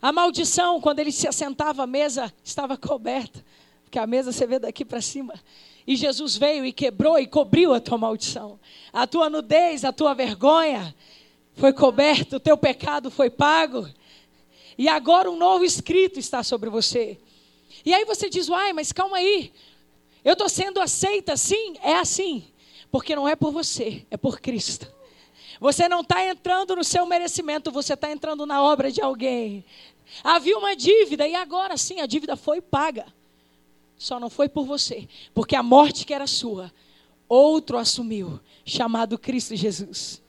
[0.00, 3.44] A maldição, quando ele se assentava à mesa, estava coberta,
[3.84, 5.34] porque a mesa você vê daqui para cima.
[5.86, 8.58] E Jesus veio e quebrou e cobriu a tua maldição.
[8.92, 10.94] A tua nudez, a tua vergonha
[11.54, 13.88] foi coberta, o teu pecado foi pago.
[14.78, 17.18] E agora um novo escrito está sobre você.
[17.84, 19.52] E aí você diz, uai, mas calma aí.
[20.24, 21.74] Eu estou sendo aceita assim?
[21.82, 22.44] É assim.
[22.90, 24.92] Porque não é por você, é por Cristo.
[25.60, 29.64] Você não está entrando no seu merecimento, você está entrando na obra de alguém.
[30.22, 33.06] Havia uma dívida e agora sim a dívida foi paga.
[34.04, 36.70] Só não foi por você, porque a morte que era sua,
[37.26, 40.22] outro assumiu, chamado Cristo Jesus.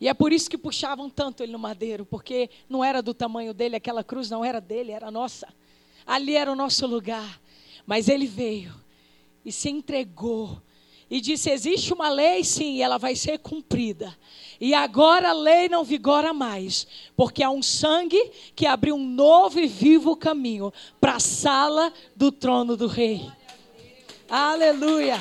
[0.00, 3.52] E é por isso que puxavam tanto ele no madeiro, porque não era do tamanho
[3.52, 5.52] dele, aquela cruz não era dele, era nossa.
[6.06, 7.40] Ali era o nosso lugar.
[7.84, 8.72] Mas ele veio
[9.44, 10.62] e se entregou
[11.12, 14.16] e disse: existe uma lei, sim, e ela vai ser cumprida.
[14.58, 18.18] E agora a lei não vigora mais, porque há um sangue
[18.56, 23.30] que abriu um novo e vivo caminho para a sala do trono do rei.
[24.26, 25.20] Aleluia.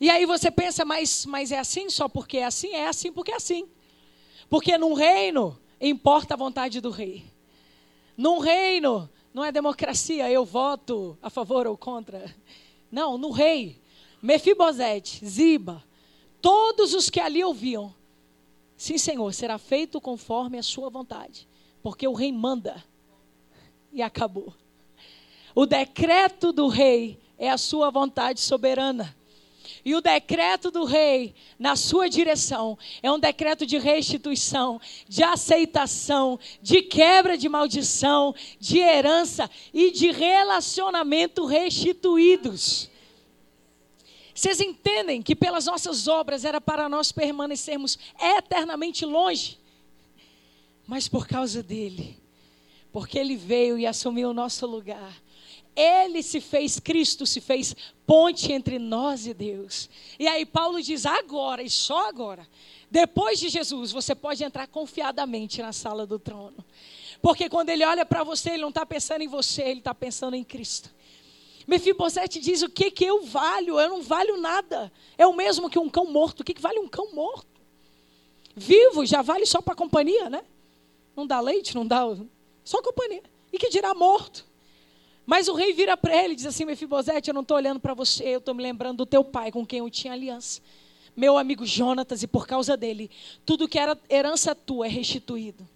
[0.00, 2.68] E aí você pensa, mas, mas é assim só porque é assim?
[2.68, 3.68] É assim porque é assim.
[4.48, 7.24] Porque num reino importa a vontade do rei.
[8.16, 12.34] Num reino não é democracia, eu voto a favor ou contra.
[12.90, 13.80] Não, no rei.
[14.22, 15.82] Mefibosete, Ziba,
[16.42, 17.94] todos os que ali ouviam.
[18.76, 21.48] Sim, Senhor, será feito conforme a sua vontade.
[21.82, 22.84] Porque o rei manda.
[23.92, 24.54] E acabou.
[25.54, 29.16] O decreto do rei é a sua vontade soberana.
[29.84, 36.38] E o decreto do rei, na sua direção, é um decreto de restituição, de aceitação,
[36.60, 42.90] de quebra de maldição, de herança e de relacionamento restituídos.
[44.34, 49.58] Vocês entendem que pelas nossas obras era para nós permanecermos eternamente longe,
[50.86, 52.18] mas por causa dele,
[52.92, 55.20] porque ele veio e assumiu o nosso lugar
[55.76, 57.74] ele se fez, Cristo se fez
[58.06, 59.88] ponte entre nós e Deus.
[60.18, 62.46] E aí Paulo diz: agora e só agora,
[62.90, 66.64] depois de Jesus, você pode entrar confiadamente na sala do trono.
[67.22, 70.34] Porque quando ele olha para você, ele não está pensando em você, ele está pensando
[70.34, 70.90] em Cristo.
[71.66, 73.78] Mefibosete diz: o que, que eu valho?
[73.78, 74.92] Eu não valho nada.
[75.16, 76.40] É o mesmo que um cão morto.
[76.40, 77.46] O que, que vale um cão morto?
[78.56, 80.42] Vivo já vale só para companhia, né?
[81.14, 82.02] Não dá leite, não dá.
[82.64, 83.22] Só companhia.
[83.52, 84.49] E que dirá morto?
[85.26, 87.94] Mas o rei vira para ele e diz assim: Mefibosete, eu não estou olhando para
[87.94, 90.60] você, eu estou me lembrando do teu pai com quem eu tinha aliança.
[91.16, 93.10] Meu amigo Jonatas, e por causa dele,
[93.44, 95.68] tudo que era herança tua é restituído.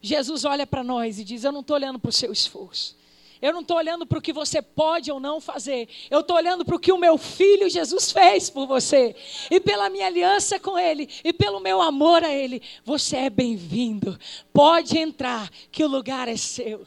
[0.00, 2.96] Jesus olha para nós e diz: Eu não estou olhando para o seu esforço.
[3.40, 5.88] Eu não estou olhando para o que você pode ou não fazer.
[6.10, 9.14] Eu estou olhando para o que o meu filho Jesus fez por você.
[9.50, 11.08] E pela minha aliança com Ele.
[11.22, 12.62] E pelo meu amor a Ele.
[12.84, 14.18] Você é bem-vindo.
[14.50, 16.86] Pode entrar, que o lugar é seu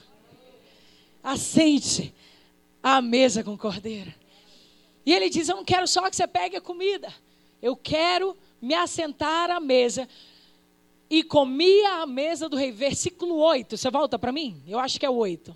[1.23, 2.13] assente
[2.82, 4.13] à mesa com o cordeiro.
[5.06, 7.13] E ele diz: Eu não quero só que você pegue a comida,
[7.62, 10.08] eu quero me assentar à mesa
[11.10, 12.71] e comia à mesa do rei.
[12.71, 13.77] Versículo 8.
[13.77, 14.62] Você volta para mim?
[14.67, 15.56] Eu acho que é o 8.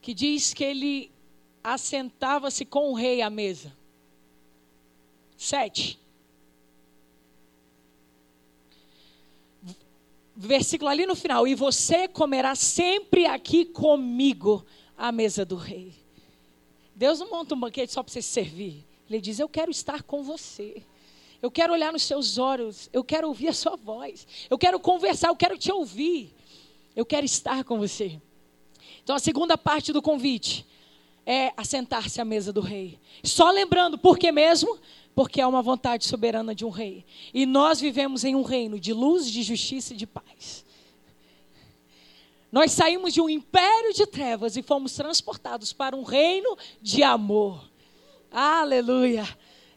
[0.00, 1.10] Que diz que ele
[1.62, 3.76] assentava-se com o rei à mesa.
[5.36, 5.98] 7.
[10.42, 11.46] Versículo ali no final.
[11.46, 14.64] E você comerá sempre aqui comigo
[14.96, 15.92] à mesa do rei.
[16.96, 18.86] Deus não monta um banquete só para você servir.
[19.08, 20.82] Ele diz: Eu quero estar com você.
[21.42, 22.88] Eu quero olhar nos seus olhos.
[22.90, 24.26] Eu quero ouvir a sua voz.
[24.48, 25.28] Eu quero conversar.
[25.28, 26.34] Eu quero te ouvir.
[26.96, 28.18] Eu quero estar com você.
[29.02, 30.66] Então, a segunda parte do convite
[31.26, 32.98] é assentar-se à mesa do rei.
[33.22, 34.78] Só lembrando, por que mesmo?
[35.20, 37.04] Porque é uma vontade soberana de um rei.
[37.34, 40.64] E nós vivemos em um reino de luz, de justiça e de paz.
[42.50, 47.70] Nós saímos de um império de trevas e fomos transportados para um reino de amor.
[48.32, 49.28] Aleluia.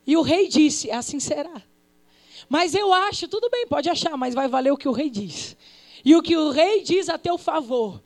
[0.07, 1.61] E o rei disse: assim será.
[2.47, 5.57] Mas eu acho, tudo bem, pode achar, mas vai valer o que o rei diz.
[6.05, 8.01] E o que o rei diz a teu favor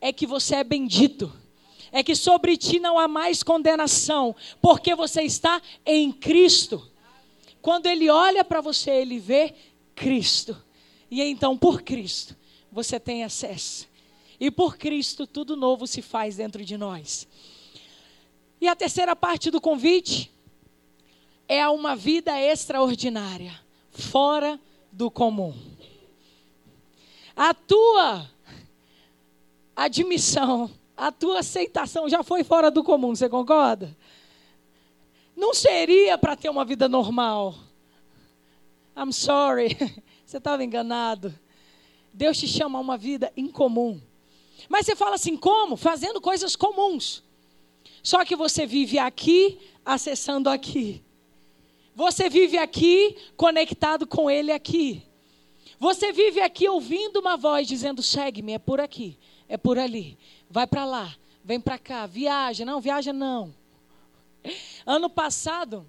[0.00, 1.32] é que você é bendito.
[1.92, 6.90] É que sobre ti não há mais condenação, porque você está em Cristo.
[7.62, 9.54] Quando ele olha para você, ele vê
[9.94, 10.56] Cristo.
[11.10, 12.36] E então, por Cristo,
[12.70, 13.88] você tem acesso.
[14.38, 17.26] E por Cristo, tudo novo se faz dentro de nós.
[18.60, 20.30] E a terceira parte do convite
[21.48, 23.58] é a uma vida extraordinária,
[23.90, 25.54] fora do comum.
[27.34, 28.30] A tua
[29.74, 33.96] admissão, a tua aceitação já foi fora do comum, você concorda?
[35.36, 37.54] Não seria para ter uma vida normal.
[38.96, 39.76] I'm sorry,
[40.24, 41.34] você estava enganado.
[42.12, 44.00] Deus te chama a uma vida incomum.
[44.68, 45.76] Mas você fala assim, como?
[45.76, 47.22] Fazendo coisas comuns.
[48.02, 51.02] Só que você vive aqui, acessando aqui.
[51.94, 55.02] Você vive aqui, conectado com Ele aqui.
[55.78, 60.16] Você vive aqui ouvindo uma voz dizendo: segue-me, é por aqui, é por ali,
[60.50, 62.64] vai para lá, vem para cá, viaja.
[62.64, 63.54] Não, viaja não.
[64.84, 65.86] Ano passado,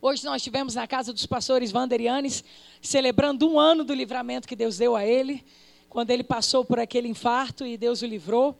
[0.00, 2.44] hoje nós estivemos na casa dos pastores Vanderianes,
[2.80, 5.44] celebrando um ano do livramento que Deus deu a ele
[5.88, 8.56] quando ele passou por aquele infarto e Deus o livrou.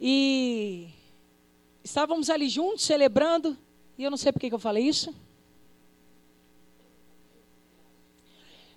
[0.00, 0.88] E
[1.82, 3.56] estávamos ali juntos celebrando,
[3.98, 5.12] e eu não sei por que eu falei isso.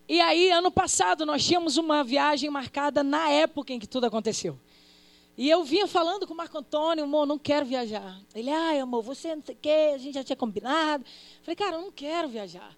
[0.08, 4.58] E aí, ano passado, nós tínhamos uma viagem marcada na época em que tudo aconteceu.
[5.40, 8.20] E eu vinha falando com o Marco Antônio, amor, não quero viajar.
[8.36, 11.06] Ele, ai, amor, você não sei o quê, a gente já tinha combinado.
[11.44, 12.76] Falei, cara, eu não quero viajar.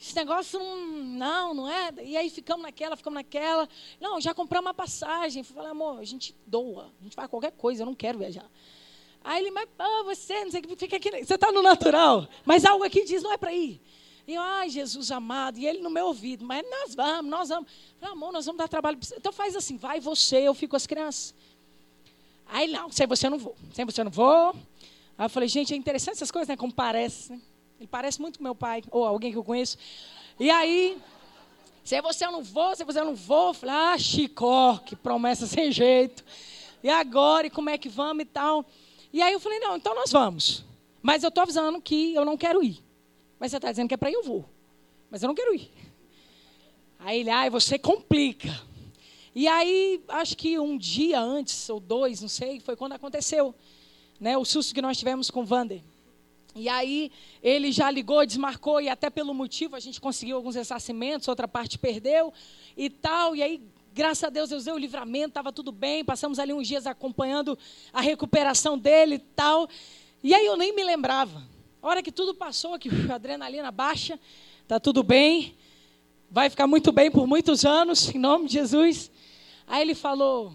[0.00, 1.92] Esse negócio não, não, é.
[2.02, 3.68] E aí ficamos naquela, ficamos naquela.
[4.00, 5.42] Não, já compramos uma passagem.
[5.42, 8.50] Falei, amor, a gente doa, a gente faz qualquer coisa, eu não quero viajar.
[9.22, 11.10] Aí ele, mas ah, você, não sei o que, fica aqui.
[11.10, 13.82] Você está no natural, mas algo aqui diz, não é para ir.
[14.26, 17.70] E eu, ai, Jesus amado, e ele no meu ouvido, mas nós vamos, nós vamos.
[18.00, 18.98] Falei, amor, nós vamos dar trabalho.
[19.14, 21.34] Então faz assim, vai você, eu fico com as crianças.
[22.48, 24.54] Aí, não, sem você eu não vou, sem você eu não vou.
[25.16, 26.56] Aí eu falei, gente, é interessante essas coisas, né?
[26.56, 27.40] Como parece, né?
[27.78, 29.78] Ele parece muito com meu pai, ou alguém que eu conheço.
[30.40, 30.98] E aí,
[31.84, 34.96] se você eu não vou, se você eu não vou, eu falei, ah, Chicó, que
[34.96, 36.24] promessa sem jeito.
[36.82, 38.64] E agora, e como é que vamos e tal?
[39.12, 40.64] E aí eu falei, não, então nós vamos.
[41.02, 42.82] Mas eu estou avisando que eu não quero ir.
[43.38, 44.44] Mas você está dizendo que é para ir, eu vou.
[45.10, 45.70] Mas eu não quero ir.
[46.98, 48.67] Aí ele, ai, você complica.
[49.34, 53.54] E aí, acho que um dia antes, ou dois, não sei, foi quando aconteceu.
[54.20, 55.80] Né, o susto que nós tivemos com o Vander.
[56.54, 61.28] E aí ele já ligou, desmarcou, e até pelo motivo a gente conseguiu alguns ressarcimentos,
[61.28, 62.32] outra parte perdeu
[62.76, 63.36] e tal.
[63.36, 63.62] E aí,
[63.94, 66.04] graças a Deus, Deus deu o livramento, estava tudo bem.
[66.04, 67.56] Passamos ali uns dias acompanhando
[67.92, 69.68] a recuperação dele e tal.
[70.22, 71.46] E aí eu nem me lembrava.
[71.80, 74.18] A hora que tudo passou, que a adrenalina baixa,
[74.66, 75.54] tá tudo bem,
[76.28, 79.12] vai ficar muito bem por muitos anos, em nome de Jesus.
[79.68, 80.54] Aí ele falou: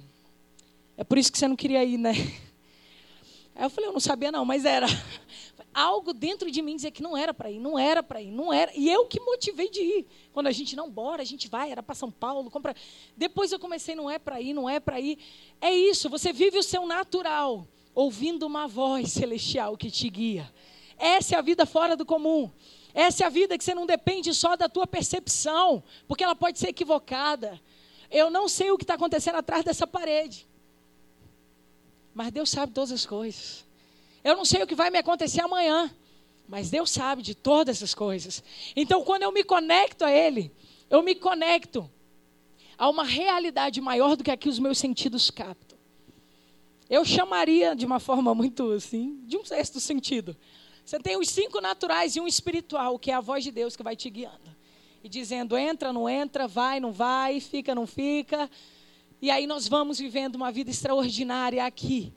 [0.98, 2.14] É por isso que você não queria ir, né?
[3.56, 4.88] Aí eu falei: Eu não sabia, não, mas era
[5.72, 8.52] algo dentro de mim dizia que não era para ir, não era para ir, não
[8.52, 8.72] era.
[8.76, 10.08] E eu que motivei de ir.
[10.34, 12.76] Quando a gente não bora, a gente vai, era para São Paulo, compra.
[13.16, 15.20] Depois eu comecei, não é para ir, não é para ir.
[15.62, 20.52] É isso, você vive o seu natural, ouvindo uma voz celestial que te guia.
[20.98, 22.50] Essa é a vida fora do comum.
[22.96, 26.58] Essa é a vida que você não depende só da tua percepção, porque ela pode
[26.58, 27.62] ser equivocada.
[28.14, 30.48] Eu não sei o que está acontecendo atrás dessa parede.
[32.14, 33.66] Mas Deus sabe todas as coisas.
[34.24, 35.94] Eu não sei o que vai me acontecer amanhã,
[36.48, 38.44] mas Deus sabe de todas essas coisas.
[38.76, 40.52] Então, quando eu me conecto a Ele,
[40.92, 41.90] eu me conecto
[42.78, 45.78] a uma realidade maior do que a que os meus sentidos captam.
[46.88, 50.38] Eu chamaria de uma forma muito assim, de um sexto sentido.
[50.86, 53.82] Você tem os cinco naturais e um espiritual, que é a voz de Deus que
[53.82, 54.54] vai te guiando.
[55.04, 58.50] E dizendo: entra, não entra, vai, não vai, fica, não fica.
[59.22, 62.14] E aí nós vamos vivendo uma vida extraordinária aqui,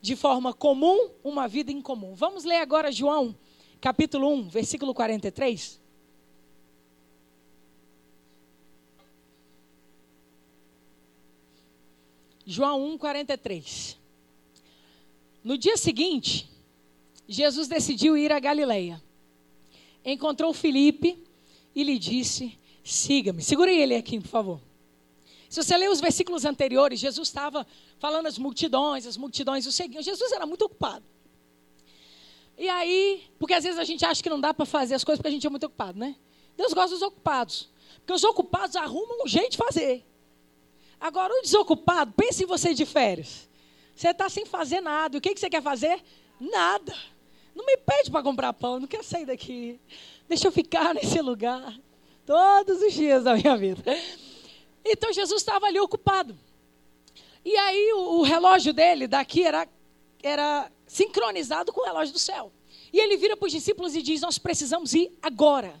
[0.00, 2.14] de forma comum, uma vida incomum.
[2.14, 3.34] Vamos ler agora João,
[3.80, 5.80] capítulo 1, versículo 43.
[12.44, 13.98] João 1, 43.
[15.42, 16.48] No dia seguinte,
[17.28, 19.02] Jesus decidiu ir a Galileia.
[20.04, 21.25] Encontrou Filipe
[21.76, 23.42] e lhe disse: Siga-me.
[23.42, 24.60] Segure ele aqui, por favor.
[25.48, 27.66] Se você ler os versículos anteriores, Jesus estava
[27.98, 30.02] falando às multidões, as multidões o seguiam.
[30.02, 31.04] Jesus era muito ocupado.
[32.58, 35.18] E aí, porque às vezes a gente acha que não dá para fazer as coisas
[35.18, 36.16] porque a gente é muito ocupado, né?
[36.56, 37.68] Deus gosta dos ocupados.
[37.98, 40.04] Porque os ocupados arrumam um jeito de fazer.
[40.98, 43.48] Agora, o desocupado, pense em você de férias.
[43.94, 45.18] Você está sem fazer nada.
[45.18, 46.02] O que, que você quer fazer?
[46.40, 46.96] Nada.
[47.54, 49.78] Não me pede para comprar pão, não quero sair daqui.
[50.28, 51.78] Deixa eu ficar nesse lugar
[52.24, 53.82] todos os dias da minha vida.
[54.84, 56.36] Então Jesus estava ali ocupado.
[57.44, 59.68] E aí o, o, relógio dele daqui era,
[60.22, 62.52] era sincronizado com o relógio do céu.
[62.92, 65.80] E ele vira para os discípulos e diz: Nós precisamos ir agora.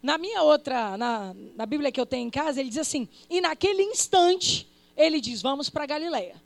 [0.00, 3.40] Na minha outra, na, na Bíblia que eu tenho em casa, ele diz assim: E
[3.40, 6.40] naquele instante, ele diz: Vamos para Galileia.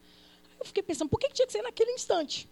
[0.58, 2.48] Eu fiquei pensando: por que tinha que ser naquele instante?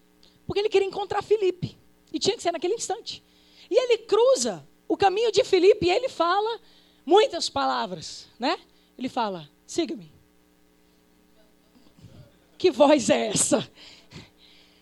[0.47, 1.76] Porque ele queria encontrar Felipe.
[2.12, 3.24] E tinha que ser naquele instante.
[3.70, 6.61] E ele cruza o caminho de Filipe ele fala
[7.05, 8.59] muitas palavras, né?
[8.99, 10.12] Ele fala: "Siga-me".
[12.57, 13.68] Que voz é essa?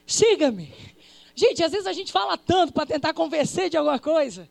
[0.07, 0.73] Siga-me.
[1.35, 4.49] Gente, às vezes a gente fala tanto para tentar convencer de alguma coisa.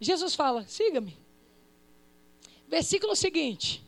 [0.00, 1.16] Jesus fala: "Siga-me".
[2.68, 3.82] Versículo seguinte.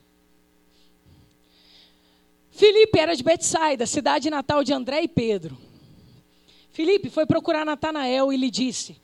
[2.51, 5.59] Filipe era de Betsaida, cidade natal de André e Pedro.
[6.73, 8.99] Filipe foi procurar Natanael e lhe disse: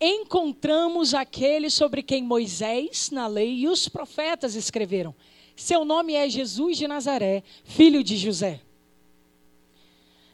[0.00, 5.14] Encontramos aquele sobre quem Moisés, na lei, e os profetas escreveram.
[5.56, 8.60] Seu nome é Jesus de Nazaré, filho de José.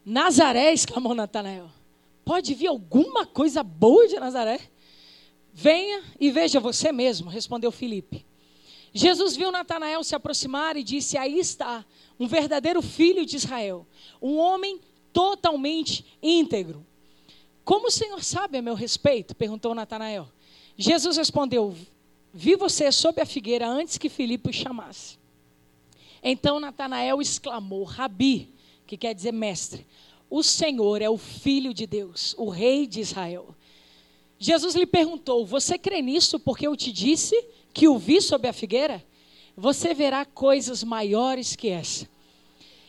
[0.04, 1.70] Nazaré, exclamou Natanael.
[2.24, 4.60] Pode vir alguma coisa boa de Nazaré?
[5.52, 8.26] Venha e veja você mesmo, respondeu Filipe.
[8.92, 11.84] Jesus viu Natanael se aproximar e disse: Aí está,
[12.18, 13.86] um verdadeiro filho de Israel,
[14.20, 14.80] um homem
[15.12, 16.86] totalmente íntegro.
[17.64, 19.34] Como o Senhor sabe a meu respeito?
[19.34, 20.28] perguntou Natanael.
[20.76, 21.74] Jesus respondeu:
[22.32, 25.18] Vi você sob a figueira antes que Filipe o chamasse.
[26.22, 28.52] Então Natanael exclamou: Rabi,
[28.86, 29.86] que quer dizer mestre,
[30.28, 33.54] o Senhor é o Filho de Deus, o Rei de Israel.
[34.38, 37.34] Jesus lhe perguntou: Você crê nisso porque eu te disse
[37.72, 39.02] que o vi sob a figueira?
[39.56, 42.08] Você verá coisas maiores que essa.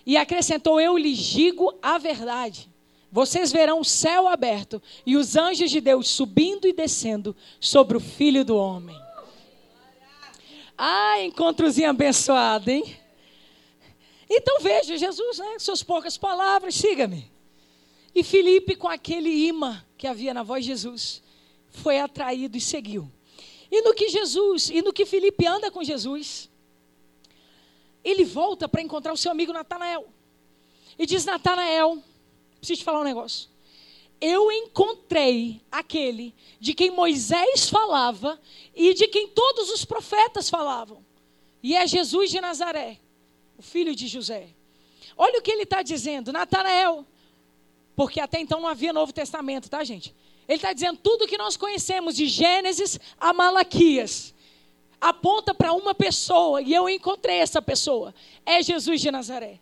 [0.05, 2.67] E acrescentou: Eu lhe digo a verdade.
[3.15, 8.01] Vocês verão o céu aberto e os anjos de Deus subindo e descendo sobre o
[8.01, 9.01] filho do homem.
[10.77, 12.97] Ah, encontrozinho abençoado, hein?
[14.29, 17.31] Então veja, Jesus, né, suas poucas palavras, siga-me.
[18.13, 21.23] E Felipe, com aquele imã que havia na voz de Jesus,
[21.69, 23.09] foi atraído e seguiu.
[23.71, 26.49] E no que Jesus, e no que Felipe anda com Jesus,
[28.03, 30.05] ele volta para encontrar o seu amigo Natanael.
[30.99, 32.03] E diz: Natanael,
[32.65, 33.49] preciso te falar um negócio.
[34.19, 38.39] Eu encontrei aquele de quem Moisés falava
[38.73, 41.05] e de quem todos os profetas falavam.
[41.61, 42.99] E é Jesus de Nazaré,
[43.57, 44.49] o filho de José.
[45.17, 47.05] Olha o que ele está dizendo, Natanael.
[47.95, 50.13] Porque até então não havia Novo Testamento, tá, gente?
[50.47, 54.33] Ele está dizendo tudo que nós conhecemos de Gênesis a Malaquias
[54.99, 58.13] aponta para uma pessoa e eu encontrei essa pessoa.
[58.45, 59.59] É Jesus de Nazaré.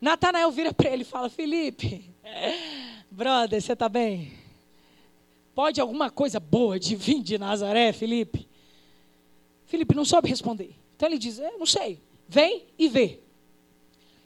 [0.00, 2.09] Natanael vira para ele e fala: Felipe,
[3.10, 4.32] brother, você está bem?
[5.54, 8.48] Pode alguma coisa boa de vir de Nazaré, Felipe?
[9.66, 10.74] Felipe não soube responder.
[10.96, 12.00] Então ele diz: é, Não sei.
[12.28, 13.20] Vem e vê.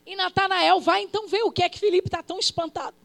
[0.05, 2.95] E Natanael vai então ver o que é que Felipe está tão espantado.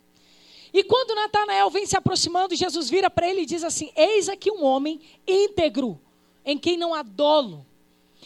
[0.73, 4.51] E quando Natanael vem se aproximando, Jesus vira para ele e diz assim: Eis aqui
[4.51, 6.01] um homem íntegro,
[6.45, 7.67] em quem não há dolo.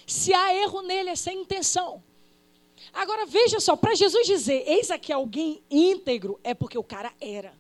[0.07, 2.03] Se há erro nele, é sem intenção.
[2.93, 7.55] Agora veja só, para Jesus dizer, eis aqui alguém íntegro, é porque o cara era.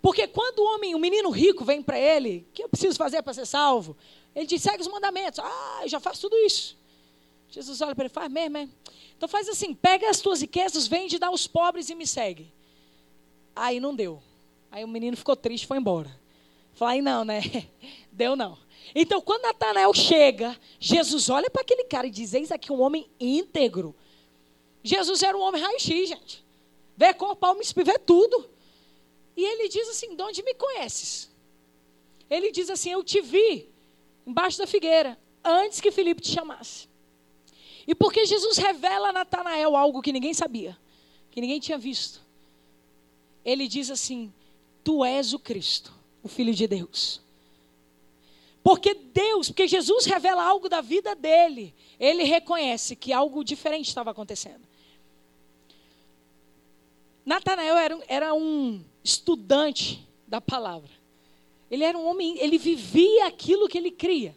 [0.00, 3.22] Porque quando o homem, o menino rico vem para ele, o que eu preciso fazer
[3.22, 3.96] para ser salvo?
[4.34, 5.40] Ele diz, segue os mandamentos.
[5.40, 6.76] Ah, eu já faço tudo isso.
[7.50, 8.68] Jesus olha para ele, faz mesmo, é?
[9.16, 12.52] Então faz assim, pega as tuas riquezas, vende, dá aos pobres e me segue.
[13.56, 14.22] Aí não deu.
[14.70, 16.14] Aí o menino ficou triste, foi embora.
[16.74, 17.42] Falei, não, né?
[18.12, 18.56] Deu não.
[18.94, 23.08] Então, quando Natanael chega, Jesus olha para aquele cara e diz: Eis aqui um homem
[23.18, 23.94] íntegro.
[24.82, 26.44] Jesus era um homem raio-x, gente.
[26.96, 28.48] Vê cor, palmo, vê tudo.
[29.36, 31.30] E ele diz assim: De onde me conheces?
[32.30, 33.68] Ele diz assim: Eu te vi
[34.26, 36.88] embaixo da figueira, antes que Filipe te chamasse.
[37.86, 40.76] E porque Jesus revela a Natanael algo que ninguém sabia,
[41.30, 42.20] que ninguém tinha visto.
[43.44, 44.32] Ele diz assim:
[44.84, 47.22] Tu és o Cristo, o Filho de Deus.
[48.62, 54.10] Porque Deus, porque Jesus revela algo da vida dele, ele reconhece que algo diferente estava
[54.10, 54.66] acontecendo.
[57.24, 60.90] Natanael era, era um estudante da palavra.
[61.70, 64.36] Ele era um homem, ele vivia aquilo que ele cria.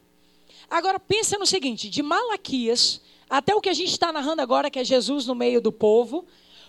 [0.69, 4.77] Agora pensa no seguinte, de Malaquias até o que a gente está narrando agora, que
[4.77, 6.25] é Jesus no meio do povo,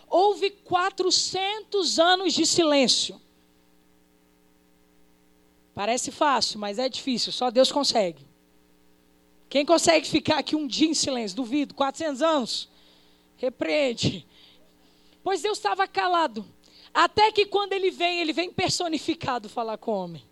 [0.09, 3.21] houve 400 anos de silêncio.
[5.75, 8.27] Parece fácil, mas é difícil, só Deus consegue.
[9.49, 11.37] Quem consegue ficar aqui um dia em silêncio?
[11.37, 12.69] Duvido, 400 anos.
[13.37, 14.27] Repreende.
[15.23, 16.45] Pois Deus estava calado.
[16.93, 20.25] Até que quando ele vem, ele vem personificado falar com o homem.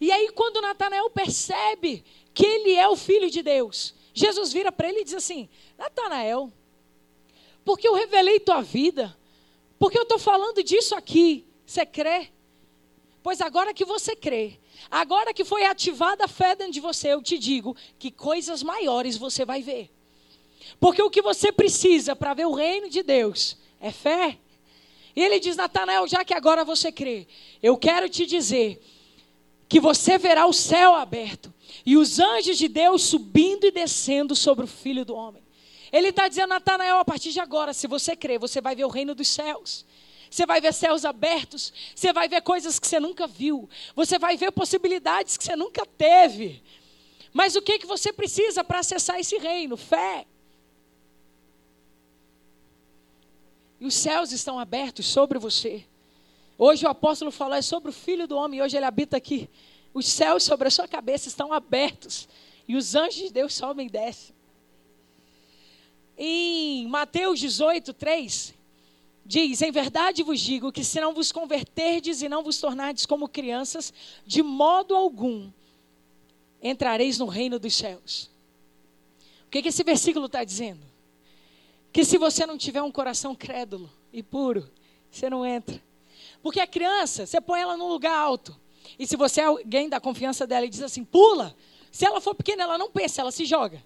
[0.00, 4.88] E aí, quando Natanael percebe que ele é o filho de Deus, Jesus vira para
[4.88, 6.52] ele e diz assim: Natanael,
[7.64, 9.16] porque eu revelei tua vida,
[9.78, 12.30] porque eu estou falando disso aqui, você crê?
[13.22, 14.58] Pois agora que você crê,
[14.90, 19.16] agora que foi ativada a fé dentro de você, eu te digo que coisas maiores
[19.16, 19.90] você vai ver.
[20.78, 24.38] Porque o que você precisa para ver o reino de Deus é fé.
[25.14, 27.26] E ele diz: Natanael, já que agora você crê,
[27.62, 28.80] eu quero te dizer
[29.68, 31.52] que você verá o céu aberto
[31.84, 35.42] e os anjos de Deus subindo e descendo sobre o filho do homem.
[35.92, 38.88] Ele está dizendo, Natanael, a partir de agora, se você crer, você vai ver o
[38.88, 39.84] reino dos céus.
[40.30, 44.36] Você vai ver céus abertos, você vai ver coisas que você nunca viu, você vai
[44.36, 46.62] ver possibilidades que você nunca teve.
[47.32, 49.76] Mas o que, que você precisa para acessar esse reino?
[49.76, 50.26] Fé.
[53.80, 55.84] E os céus estão abertos sobre você.
[56.56, 59.48] Hoje o apóstolo falou é sobre o filho do homem, hoje ele habita aqui.
[59.94, 62.28] Os céus sobre a sua cabeça estão abertos
[62.66, 64.34] e os anjos de Deus sobem e descem.
[66.16, 68.54] Em Mateus 18, 3,
[69.28, 73.28] diz: Em verdade vos digo que se não vos converterdes e não vos tornardes como
[73.28, 73.92] crianças,
[74.26, 75.50] de modo algum
[76.60, 78.30] entrareis no reino dos céus.
[79.46, 80.80] O que, que esse versículo está dizendo?
[81.92, 84.68] Que se você não tiver um coração crédulo e puro,
[85.10, 85.80] você não entra.
[86.42, 88.58] Porque a criança, você põe ela num lugar alto.
[88.98, 91.54] E se você é alguém da confiança dela e diz assim, pula,
[91.90, 93.82] se ela for pequena, ela não pensa, ela se joga.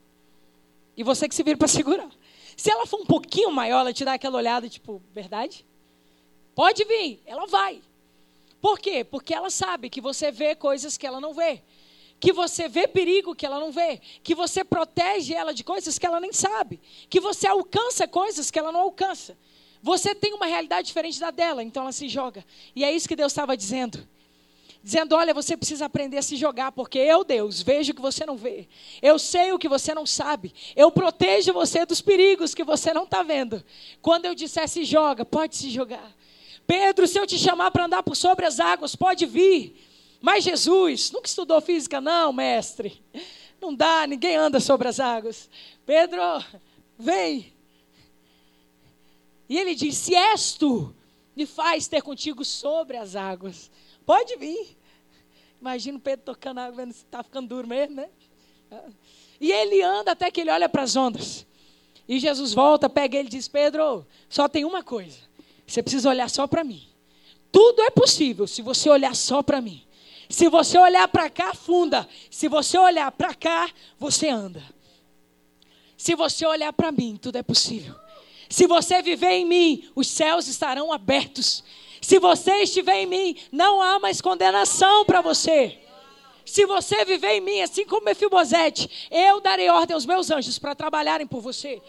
[0.97, 2.11] E você que se vira para segurar.
[2.57, 5.65] Se ela for um pouquinho maior, ela te dá aquela olhada, tipo, verdade?
[6.55, 7.83] Pode vir, ela vai.
[8.61, 9.03] Por quê?
[9.05, 11.63] Porque ela sabe que você vê coisas que ela não vê.
[12.21, 14.01] Que você vê perigo que ela não vê.
[14.23, 16.81] Que você protege ela de coisas que ela nem sabe.
[17.11, 19.37] Que você alcança coisas que ela não alcança.
[19.83, 22.45] Você tem uma realidade diferente da dela, então ela se joga.
[22.77, 24.07] E é isso que Deus estava dizendo
[24.83, 28.27] dizendo: Olha, você precisa aprender a se jogar, porque eu, Deus, vejo o que você
[28.27, 28.69] não vê.
[29.01, 30.53] Eu sei o que você não sabe.
[30.75, 33.63] Eu protejo você dos perigos que você não está vendo.
[34.01, 36.13] Quando eu disser se joga, pode se jogar.
[36.67, 39.77] Pedro, se eu te chamar para andar por sobre as águas, pode vir.
[40.21, 43.03] Mas Jesus, nunca estudou física, não, mestre.
[43.61, 45.49] Não dá, ninguém anda sobre as águas.
[45.87, 46.21] Pedro,
[46.99, 47.53] vem.
[49.49, 50.95] E ele diz: Se és tu,
[51.37, 53.71] me faz ter contigo sobre as águas.
[54.05, 54.77] Pode vir.
[55.61, 58.09] Imagina o Pedro tocando água, vendo se está ficando duro mesmo, né?
[59.41, 61.47] E ele anda até que ele olha para as ondas.
[62.09, 65.19] E Jesus volta, pega ele e diz: Pedro, só tem uma coisa.
[65.67, 66.83] Você precisa olhar só para mim.
[67.51, 69.85] Tudo é possível se você olhar só para mim.
[70.29, 72.09] Se você olhar para cá, afunda.
[72.31, 74.63] Se você olhar para cá, você anda.
[75.97, 77.95] Se você olhar para mim, tudo é possível.
[78.49, 81.63] Se você viver em mim, os céus estarão abertos
[82.03, 85.79] se você estiver em mim, não há mais condenação para você.
[86.45, 90.75] Se você viver em mim, assim como Mefibosete, eu darei ordem aos meus anjos para
[90.75, 91.81] trabalharem por você.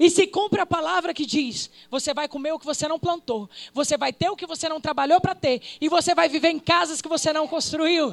[0.00, 3.48] E se cumpre a palavra que diz: você vai comer o que você não plantou,
[3.74, 6.58] você vai ter o que você não trabalhou para ter, e você vai viver em
[6.58, 8.10] casas que você não construiu.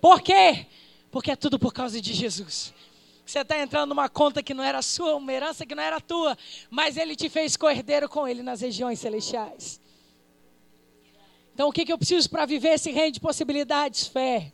[0.00, 0.66] Por quê?
[1.10, 2.72] Porque é tudo por causa de Jesus.
[3.24, 6.38] Você está entrando numa conta que não era sua, uma herança que não era tua,
[6.70, 9.84] mas Ele te fez cordeiro com Ele nas regiões celestiais.
[11.56, 14.06] Então, o que, que eu preciso para viver esse reino de possibilidades?
[14.06, 14.52] Fé.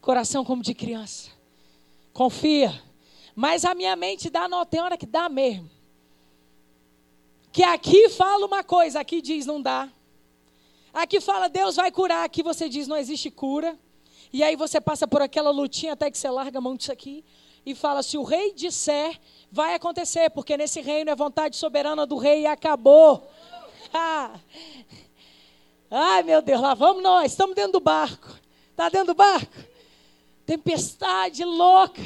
[0.00, 1.30] Coração como de criança.
[2.12, 2.82] Confia.
[3.36, 5.70] Mas a minha mente dá nó, tem hora que dá mesmo.
[7.52, 9.88] Que aqui fala uma coisa, aqui diz não dá.
[10.92, 13.78] Aqui fala Deus vai curar, aqui você diz não existe cura.
[14.32, 17.24] E aí você passa por aquela lutinha até que você larga a mão disso aqui
[17.64, 19.20] e fala: se o rei disser,
[19.52, 23.30] vai acontecer, porque nesse reino é vontade soberana do rei e acabou.
[25.96, 28.28] Ai, meu Deus, lá vamos nós, estamos dentro do barco.
[28.72, 29.54] Está dentro do barco?
[30.44, 32.02] Tempestade louca.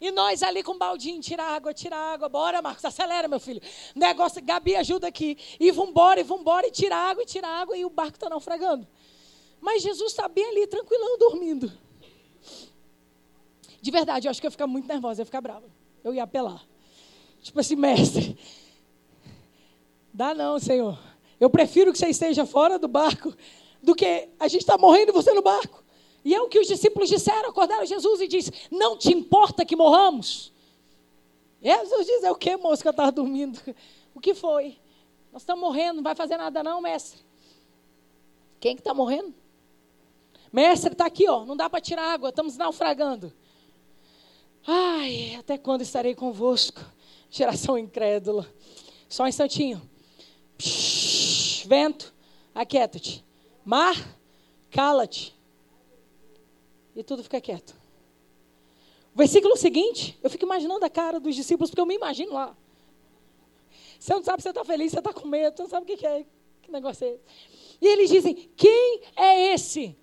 [0.00, 3.60] E nós ali com baldinho, tira água, tira água, bora, Marcos, acelera, meu filho.
[3.96, 5.36] Negócio, Gabi, ajuda aqui.
[5.58, 8.86] E vambora, e vambora, e tira água, e tira água, e o barco está naufragando.
[9.60, 11.72] Mas Jesus está bem ali, tranquilão, dormindo.
[13.82, 15.66] De verdade, eu acho que eu ia ficar muito nervosa, eu ia ficar brava.
[16.04, 16.64] Eu ia apelar.
[17.42, 18.38] Tipo assim, mestre,
[20.14, 21.07] dá não, Senhor.
[21.40, 23.34] Eu prefiro que você esteja fora do barco
[23.82, 25.84] do que a gente está morrendo e você no barco.
[26.24, 29.76] E é o que os discípulos disseram, acordaram Jesus e disse: Não te importa que
[29.76, 30.52] morramos?
[31.62, 33.58] Jesus diz: É o que, moço, que eu estava dormindo?
[34.14, 34.76] O que foi?
[35.32, 37.20] Nós estamos morrendo, não vai fazer nada, não, mestre.
[38.58, 39.32] Quem que está morrendo?
[40.52, 41.44] Mestre, está aqui, ó.
[41.44, 43.32] Não dá para tirar água, estamos naufragando.
[44.66, 46.80] Ai, até quando estarei convosco?
[47.30, 48.52] Geração incrédula.
[49.08, 49.80] Só um instantinho.
[50.56, 50.97] Psh,
[51.68, 52.14] vento,
[52.54, 53.24] aquieta-te.
[53.64, 53.94] Mar,
[54.70, 55.36] cala-te.
[56.96, 57.76] E tudo fica quieto.
[59.14, 62.56] O versículo seguinte, eu fico imaginando a cara dos discípulos, porque eu me imagino lá.
[63.98, 65.96] Você não sabe se você está feliz, você está com medo, você não sabe o
[65.96, 66.24] que é,
[66.62, 67.20] que negócio é esse.
[67.80, 69.96] E eles dizem: Quem é esse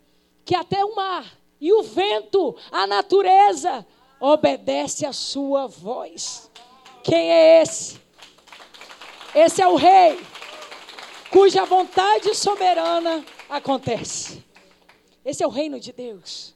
[0.43, 3.85] que até o mar e o vento, a natureza,
[4.19, 6.51] obedece a sua voz.
[7.03, 7.99] Quem é esse?
[9.33, 10.19] Esse é o rei,
[11.35, 14.41] cuja vontade soberana acontece.
[15.25, 16.55] Esse é o reino de Deus.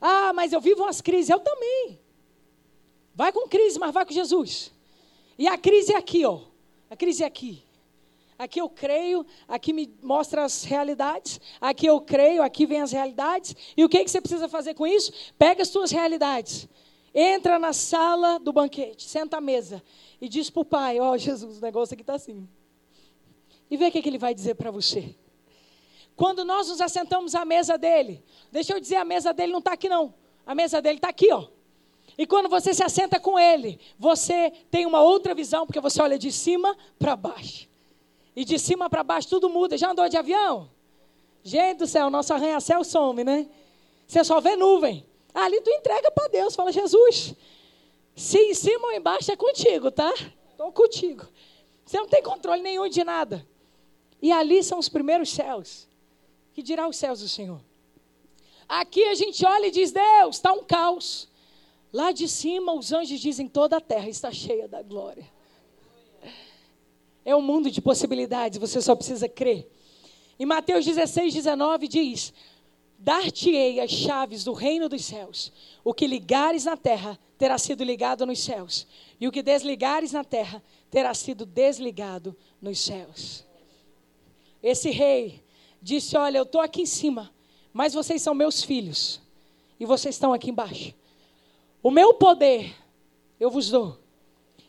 [0.00, 2.00] Ah, mas eu vivo umas crises, eu também.
[3.14, 4.72] Vai com crise, mas vai com Jesus.
[5.38, 6.40] E a crise é aqui, ó.
[6.88, 7.62] A crise é aqui.
[8.38, 11.38] Aqui eu creio, aqui me mostra as realidades.
[11.60, 13.54] Aqui eu creio, aqui vem as realidades.
[13.76, 15.12] E o que, é que você precisa fazer com isso?
[15.38, 16.66] Pega as suas realidades.
[17.14, 19.82] Entra na sala do banquete, senta à mesa
[20.18, 22.48] e diz para o pai: Ó, oh, Jesus, o negócio aqui está assim.
[23.70, 25.14] E vê o que, que ele vai dizer para você.
[26.16, 29.72] Quando nós nos assentamos à mesa dele, deixa eu dizer, a mesa dele não está
[29.72, 30.12] aqui, não.
[30.44, 31.46] A mesa dele está aqui, ó.
[32.18, 36.18] E quando você se assenta com ele, você tem uma outra visão, porque você olha
[36.18, 37.68] de cima para baixo.
[38.36, 39.78] E de cima para baixo tudo muda.
[39.78, 40.70] Já andou de avião?
[41.42, 43.48] Gente do céu, nosso arranha-céu some, né?
[44.06, 45.06] Você só vê nuvem.
[45.32, 47.34] Ali tu entrega para Deus, fala, Jesus,
[48.14, 50.12] se em cima ou embaixo é contigo, tá?
[50.50, 51.26] Estou contigo.
[51.84, 53.46] Você não tem controle nenhum de nada.
[54.20, 55.88] E ali são os primeiros céus.
[56.52, 57.60] Que dirá os céus do Senhor?
[58.68, 61.28] Aqui a gente olha e diz, Deus, está um caos.
[61.92, 65.28] Lá de cima os anjos dizem, toda a terra está cheia da glória.
[67.24, 69.68] É um mundo de possibilidades, você só precisa crer.
[70.38, 72.32] Em Mateus 16, 19 diz:
[72.98, 75.52] Dar-te-ei as chaves do reino dos céus.
[75.82, 78.86] O que ligares na terra terá sido ligado nos céus,
[79.18, 83.46] e o que desligares na terra terá sido desligado nos céus.
[84.62, 85.42] Esse rei
[85.80, 87.30] disse: Olha, eu estou aqui em cima,
[87.72, 89.20] mas vocês são meus filhos,
[89.78, 90.94] e vocês estão aqui embaixo.
[91.82, 92.74] O meu poder
[93.40, 93.98] eu vos dou.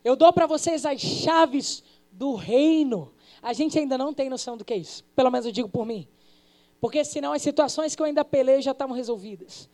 [0.02, 3.14] Eu dou para vocês as chaves do reino.
[3.42, 5.04] A gente ainda não tem noção do que é isso.
[5.14, 6.08] Pelo menos eu digo por mim.
[6.80, 9.70] Porque senão as situações que eu ainda pelei já estavam resolvidas.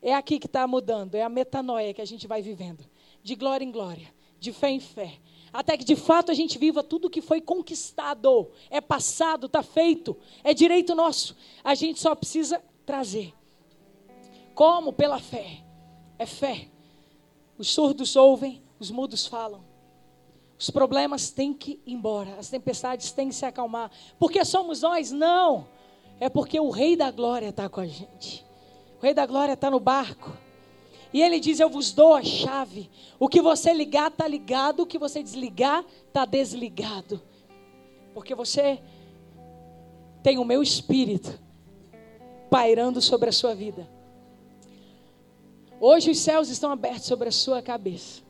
[0.00, 2.84] É aqui que está mudando, é a metanoia que a gente vai vivendo.
[3.22, 4.06] De glória em glória,
[4.38, 5.18] de fé em fé.
[5.52, 8.50] Até que de fato a gente viva tudo que foi conquistado.
[8.70, 11.36] É passado, está feito, é direito nosso.
[11.62, 13.34] A gente só precisa trazer.
[14.54, 14.92] Como?
[14.92, 15.62] Pela fé.
[16.18, 16.68] É fé.
[17.58, 19.64] Os surdos ouvem, os mudos falam.
[20.58, 23.90] Os problemas têm que ir embora, as tempestades têm que se acalmar.
[24.18, 25.10] Porque somos nós?
[25.10, 25.68] Não.
[26.18, 28.44] É porque o Rei da Glória está com a gente.
[28.98, 30.32] O Rei da Glória está no barco.
[31.12, 32.90] E ele diz: Eu vos dou a chave.
[33.18, 37.20] O que você ligar está ligado, o que você desligar está desligado.
[38.14, 38.80] Porque você
[40.22, 41.38] tem o meu espírito
[42.50, 43.88] pairando sobre a sua vida.
[45.80, 48.22] Hoje os céus estão abertos sobre a sua cabeça.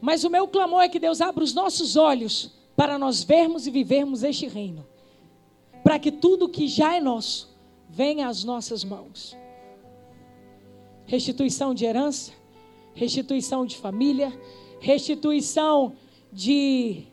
[0.00, 3.70] Mas o meu clamor é que Deus abra os nossos olhos para nós vermos e
[3.70, 4.86] vivermos este reino.
[5.82, 7.54] Para que tudo que já é nosso
[7.88, 9.36] venha às nossas mãos.
[11.06, 12.32] Restituição de herança,
[12.94, 14.32] restituição de família,
[14.80, 15.94] restituição
[16.32, 17.04] de.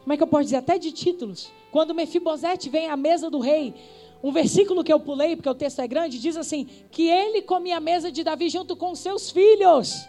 [0.00, 0.56] Como é que eu posso dizer?
[0.56, 1.50] Até de títulos.
[1.70, 3.74] Quando Mefibosete vem à mesa do rei,
[4.22, 7.78] um versículo que eu pulei, porque o texto é grande, diz assim: que ele comia
[7.78, 10.06] a mesa de Davi junto com seus filhos.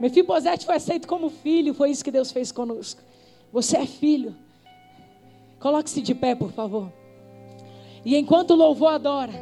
[0.00, 3.00] Mefibosete foi aceito como filho, foi isso que Deus fez conosco.
[3.52, 4.34] Você é filho.
[5.60, 6.92] Coloque-se de pé, por favor.
[8.04, 9.32] E enquanto o louvor adora,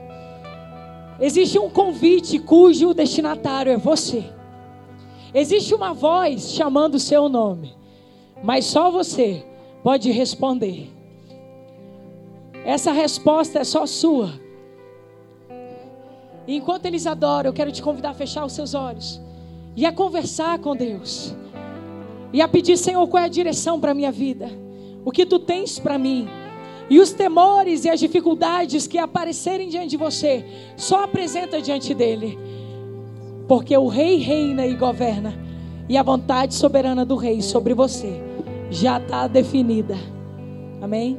[1.22, 4.24] existe um convite cujo destinatário é você.
[5.32, 7.74] Existe uma voz chamando o seu nome,
[8.42, 9.44] mas só você
[9.82, 10.90] pode responder.
[12.64, 14.30] Essa resposta é só sua.
[16.46, 19.20] E enquanto eles adoram, eu quero te convidar a fechar os seus olhos
[19.76, 21.34] e a conversar com Deus.
[22.32, 24.50] E a pedir, Senhor, qual é a direção para a minha vida?
[25.04, 26.28] O que tu tens para mim?
[26.92, 30.44] E os temores e as dificuldades que aparecerem diante de você,
[30.76, 32.38] só apresenta diante dele.
[33.48, 35.32] Porque o rei reina e governa.
[35.88, 38.20] E a vontade soberana do rei sobre você
[38.70, 39.96] já está definida.
[40.82, 41.18] Amém?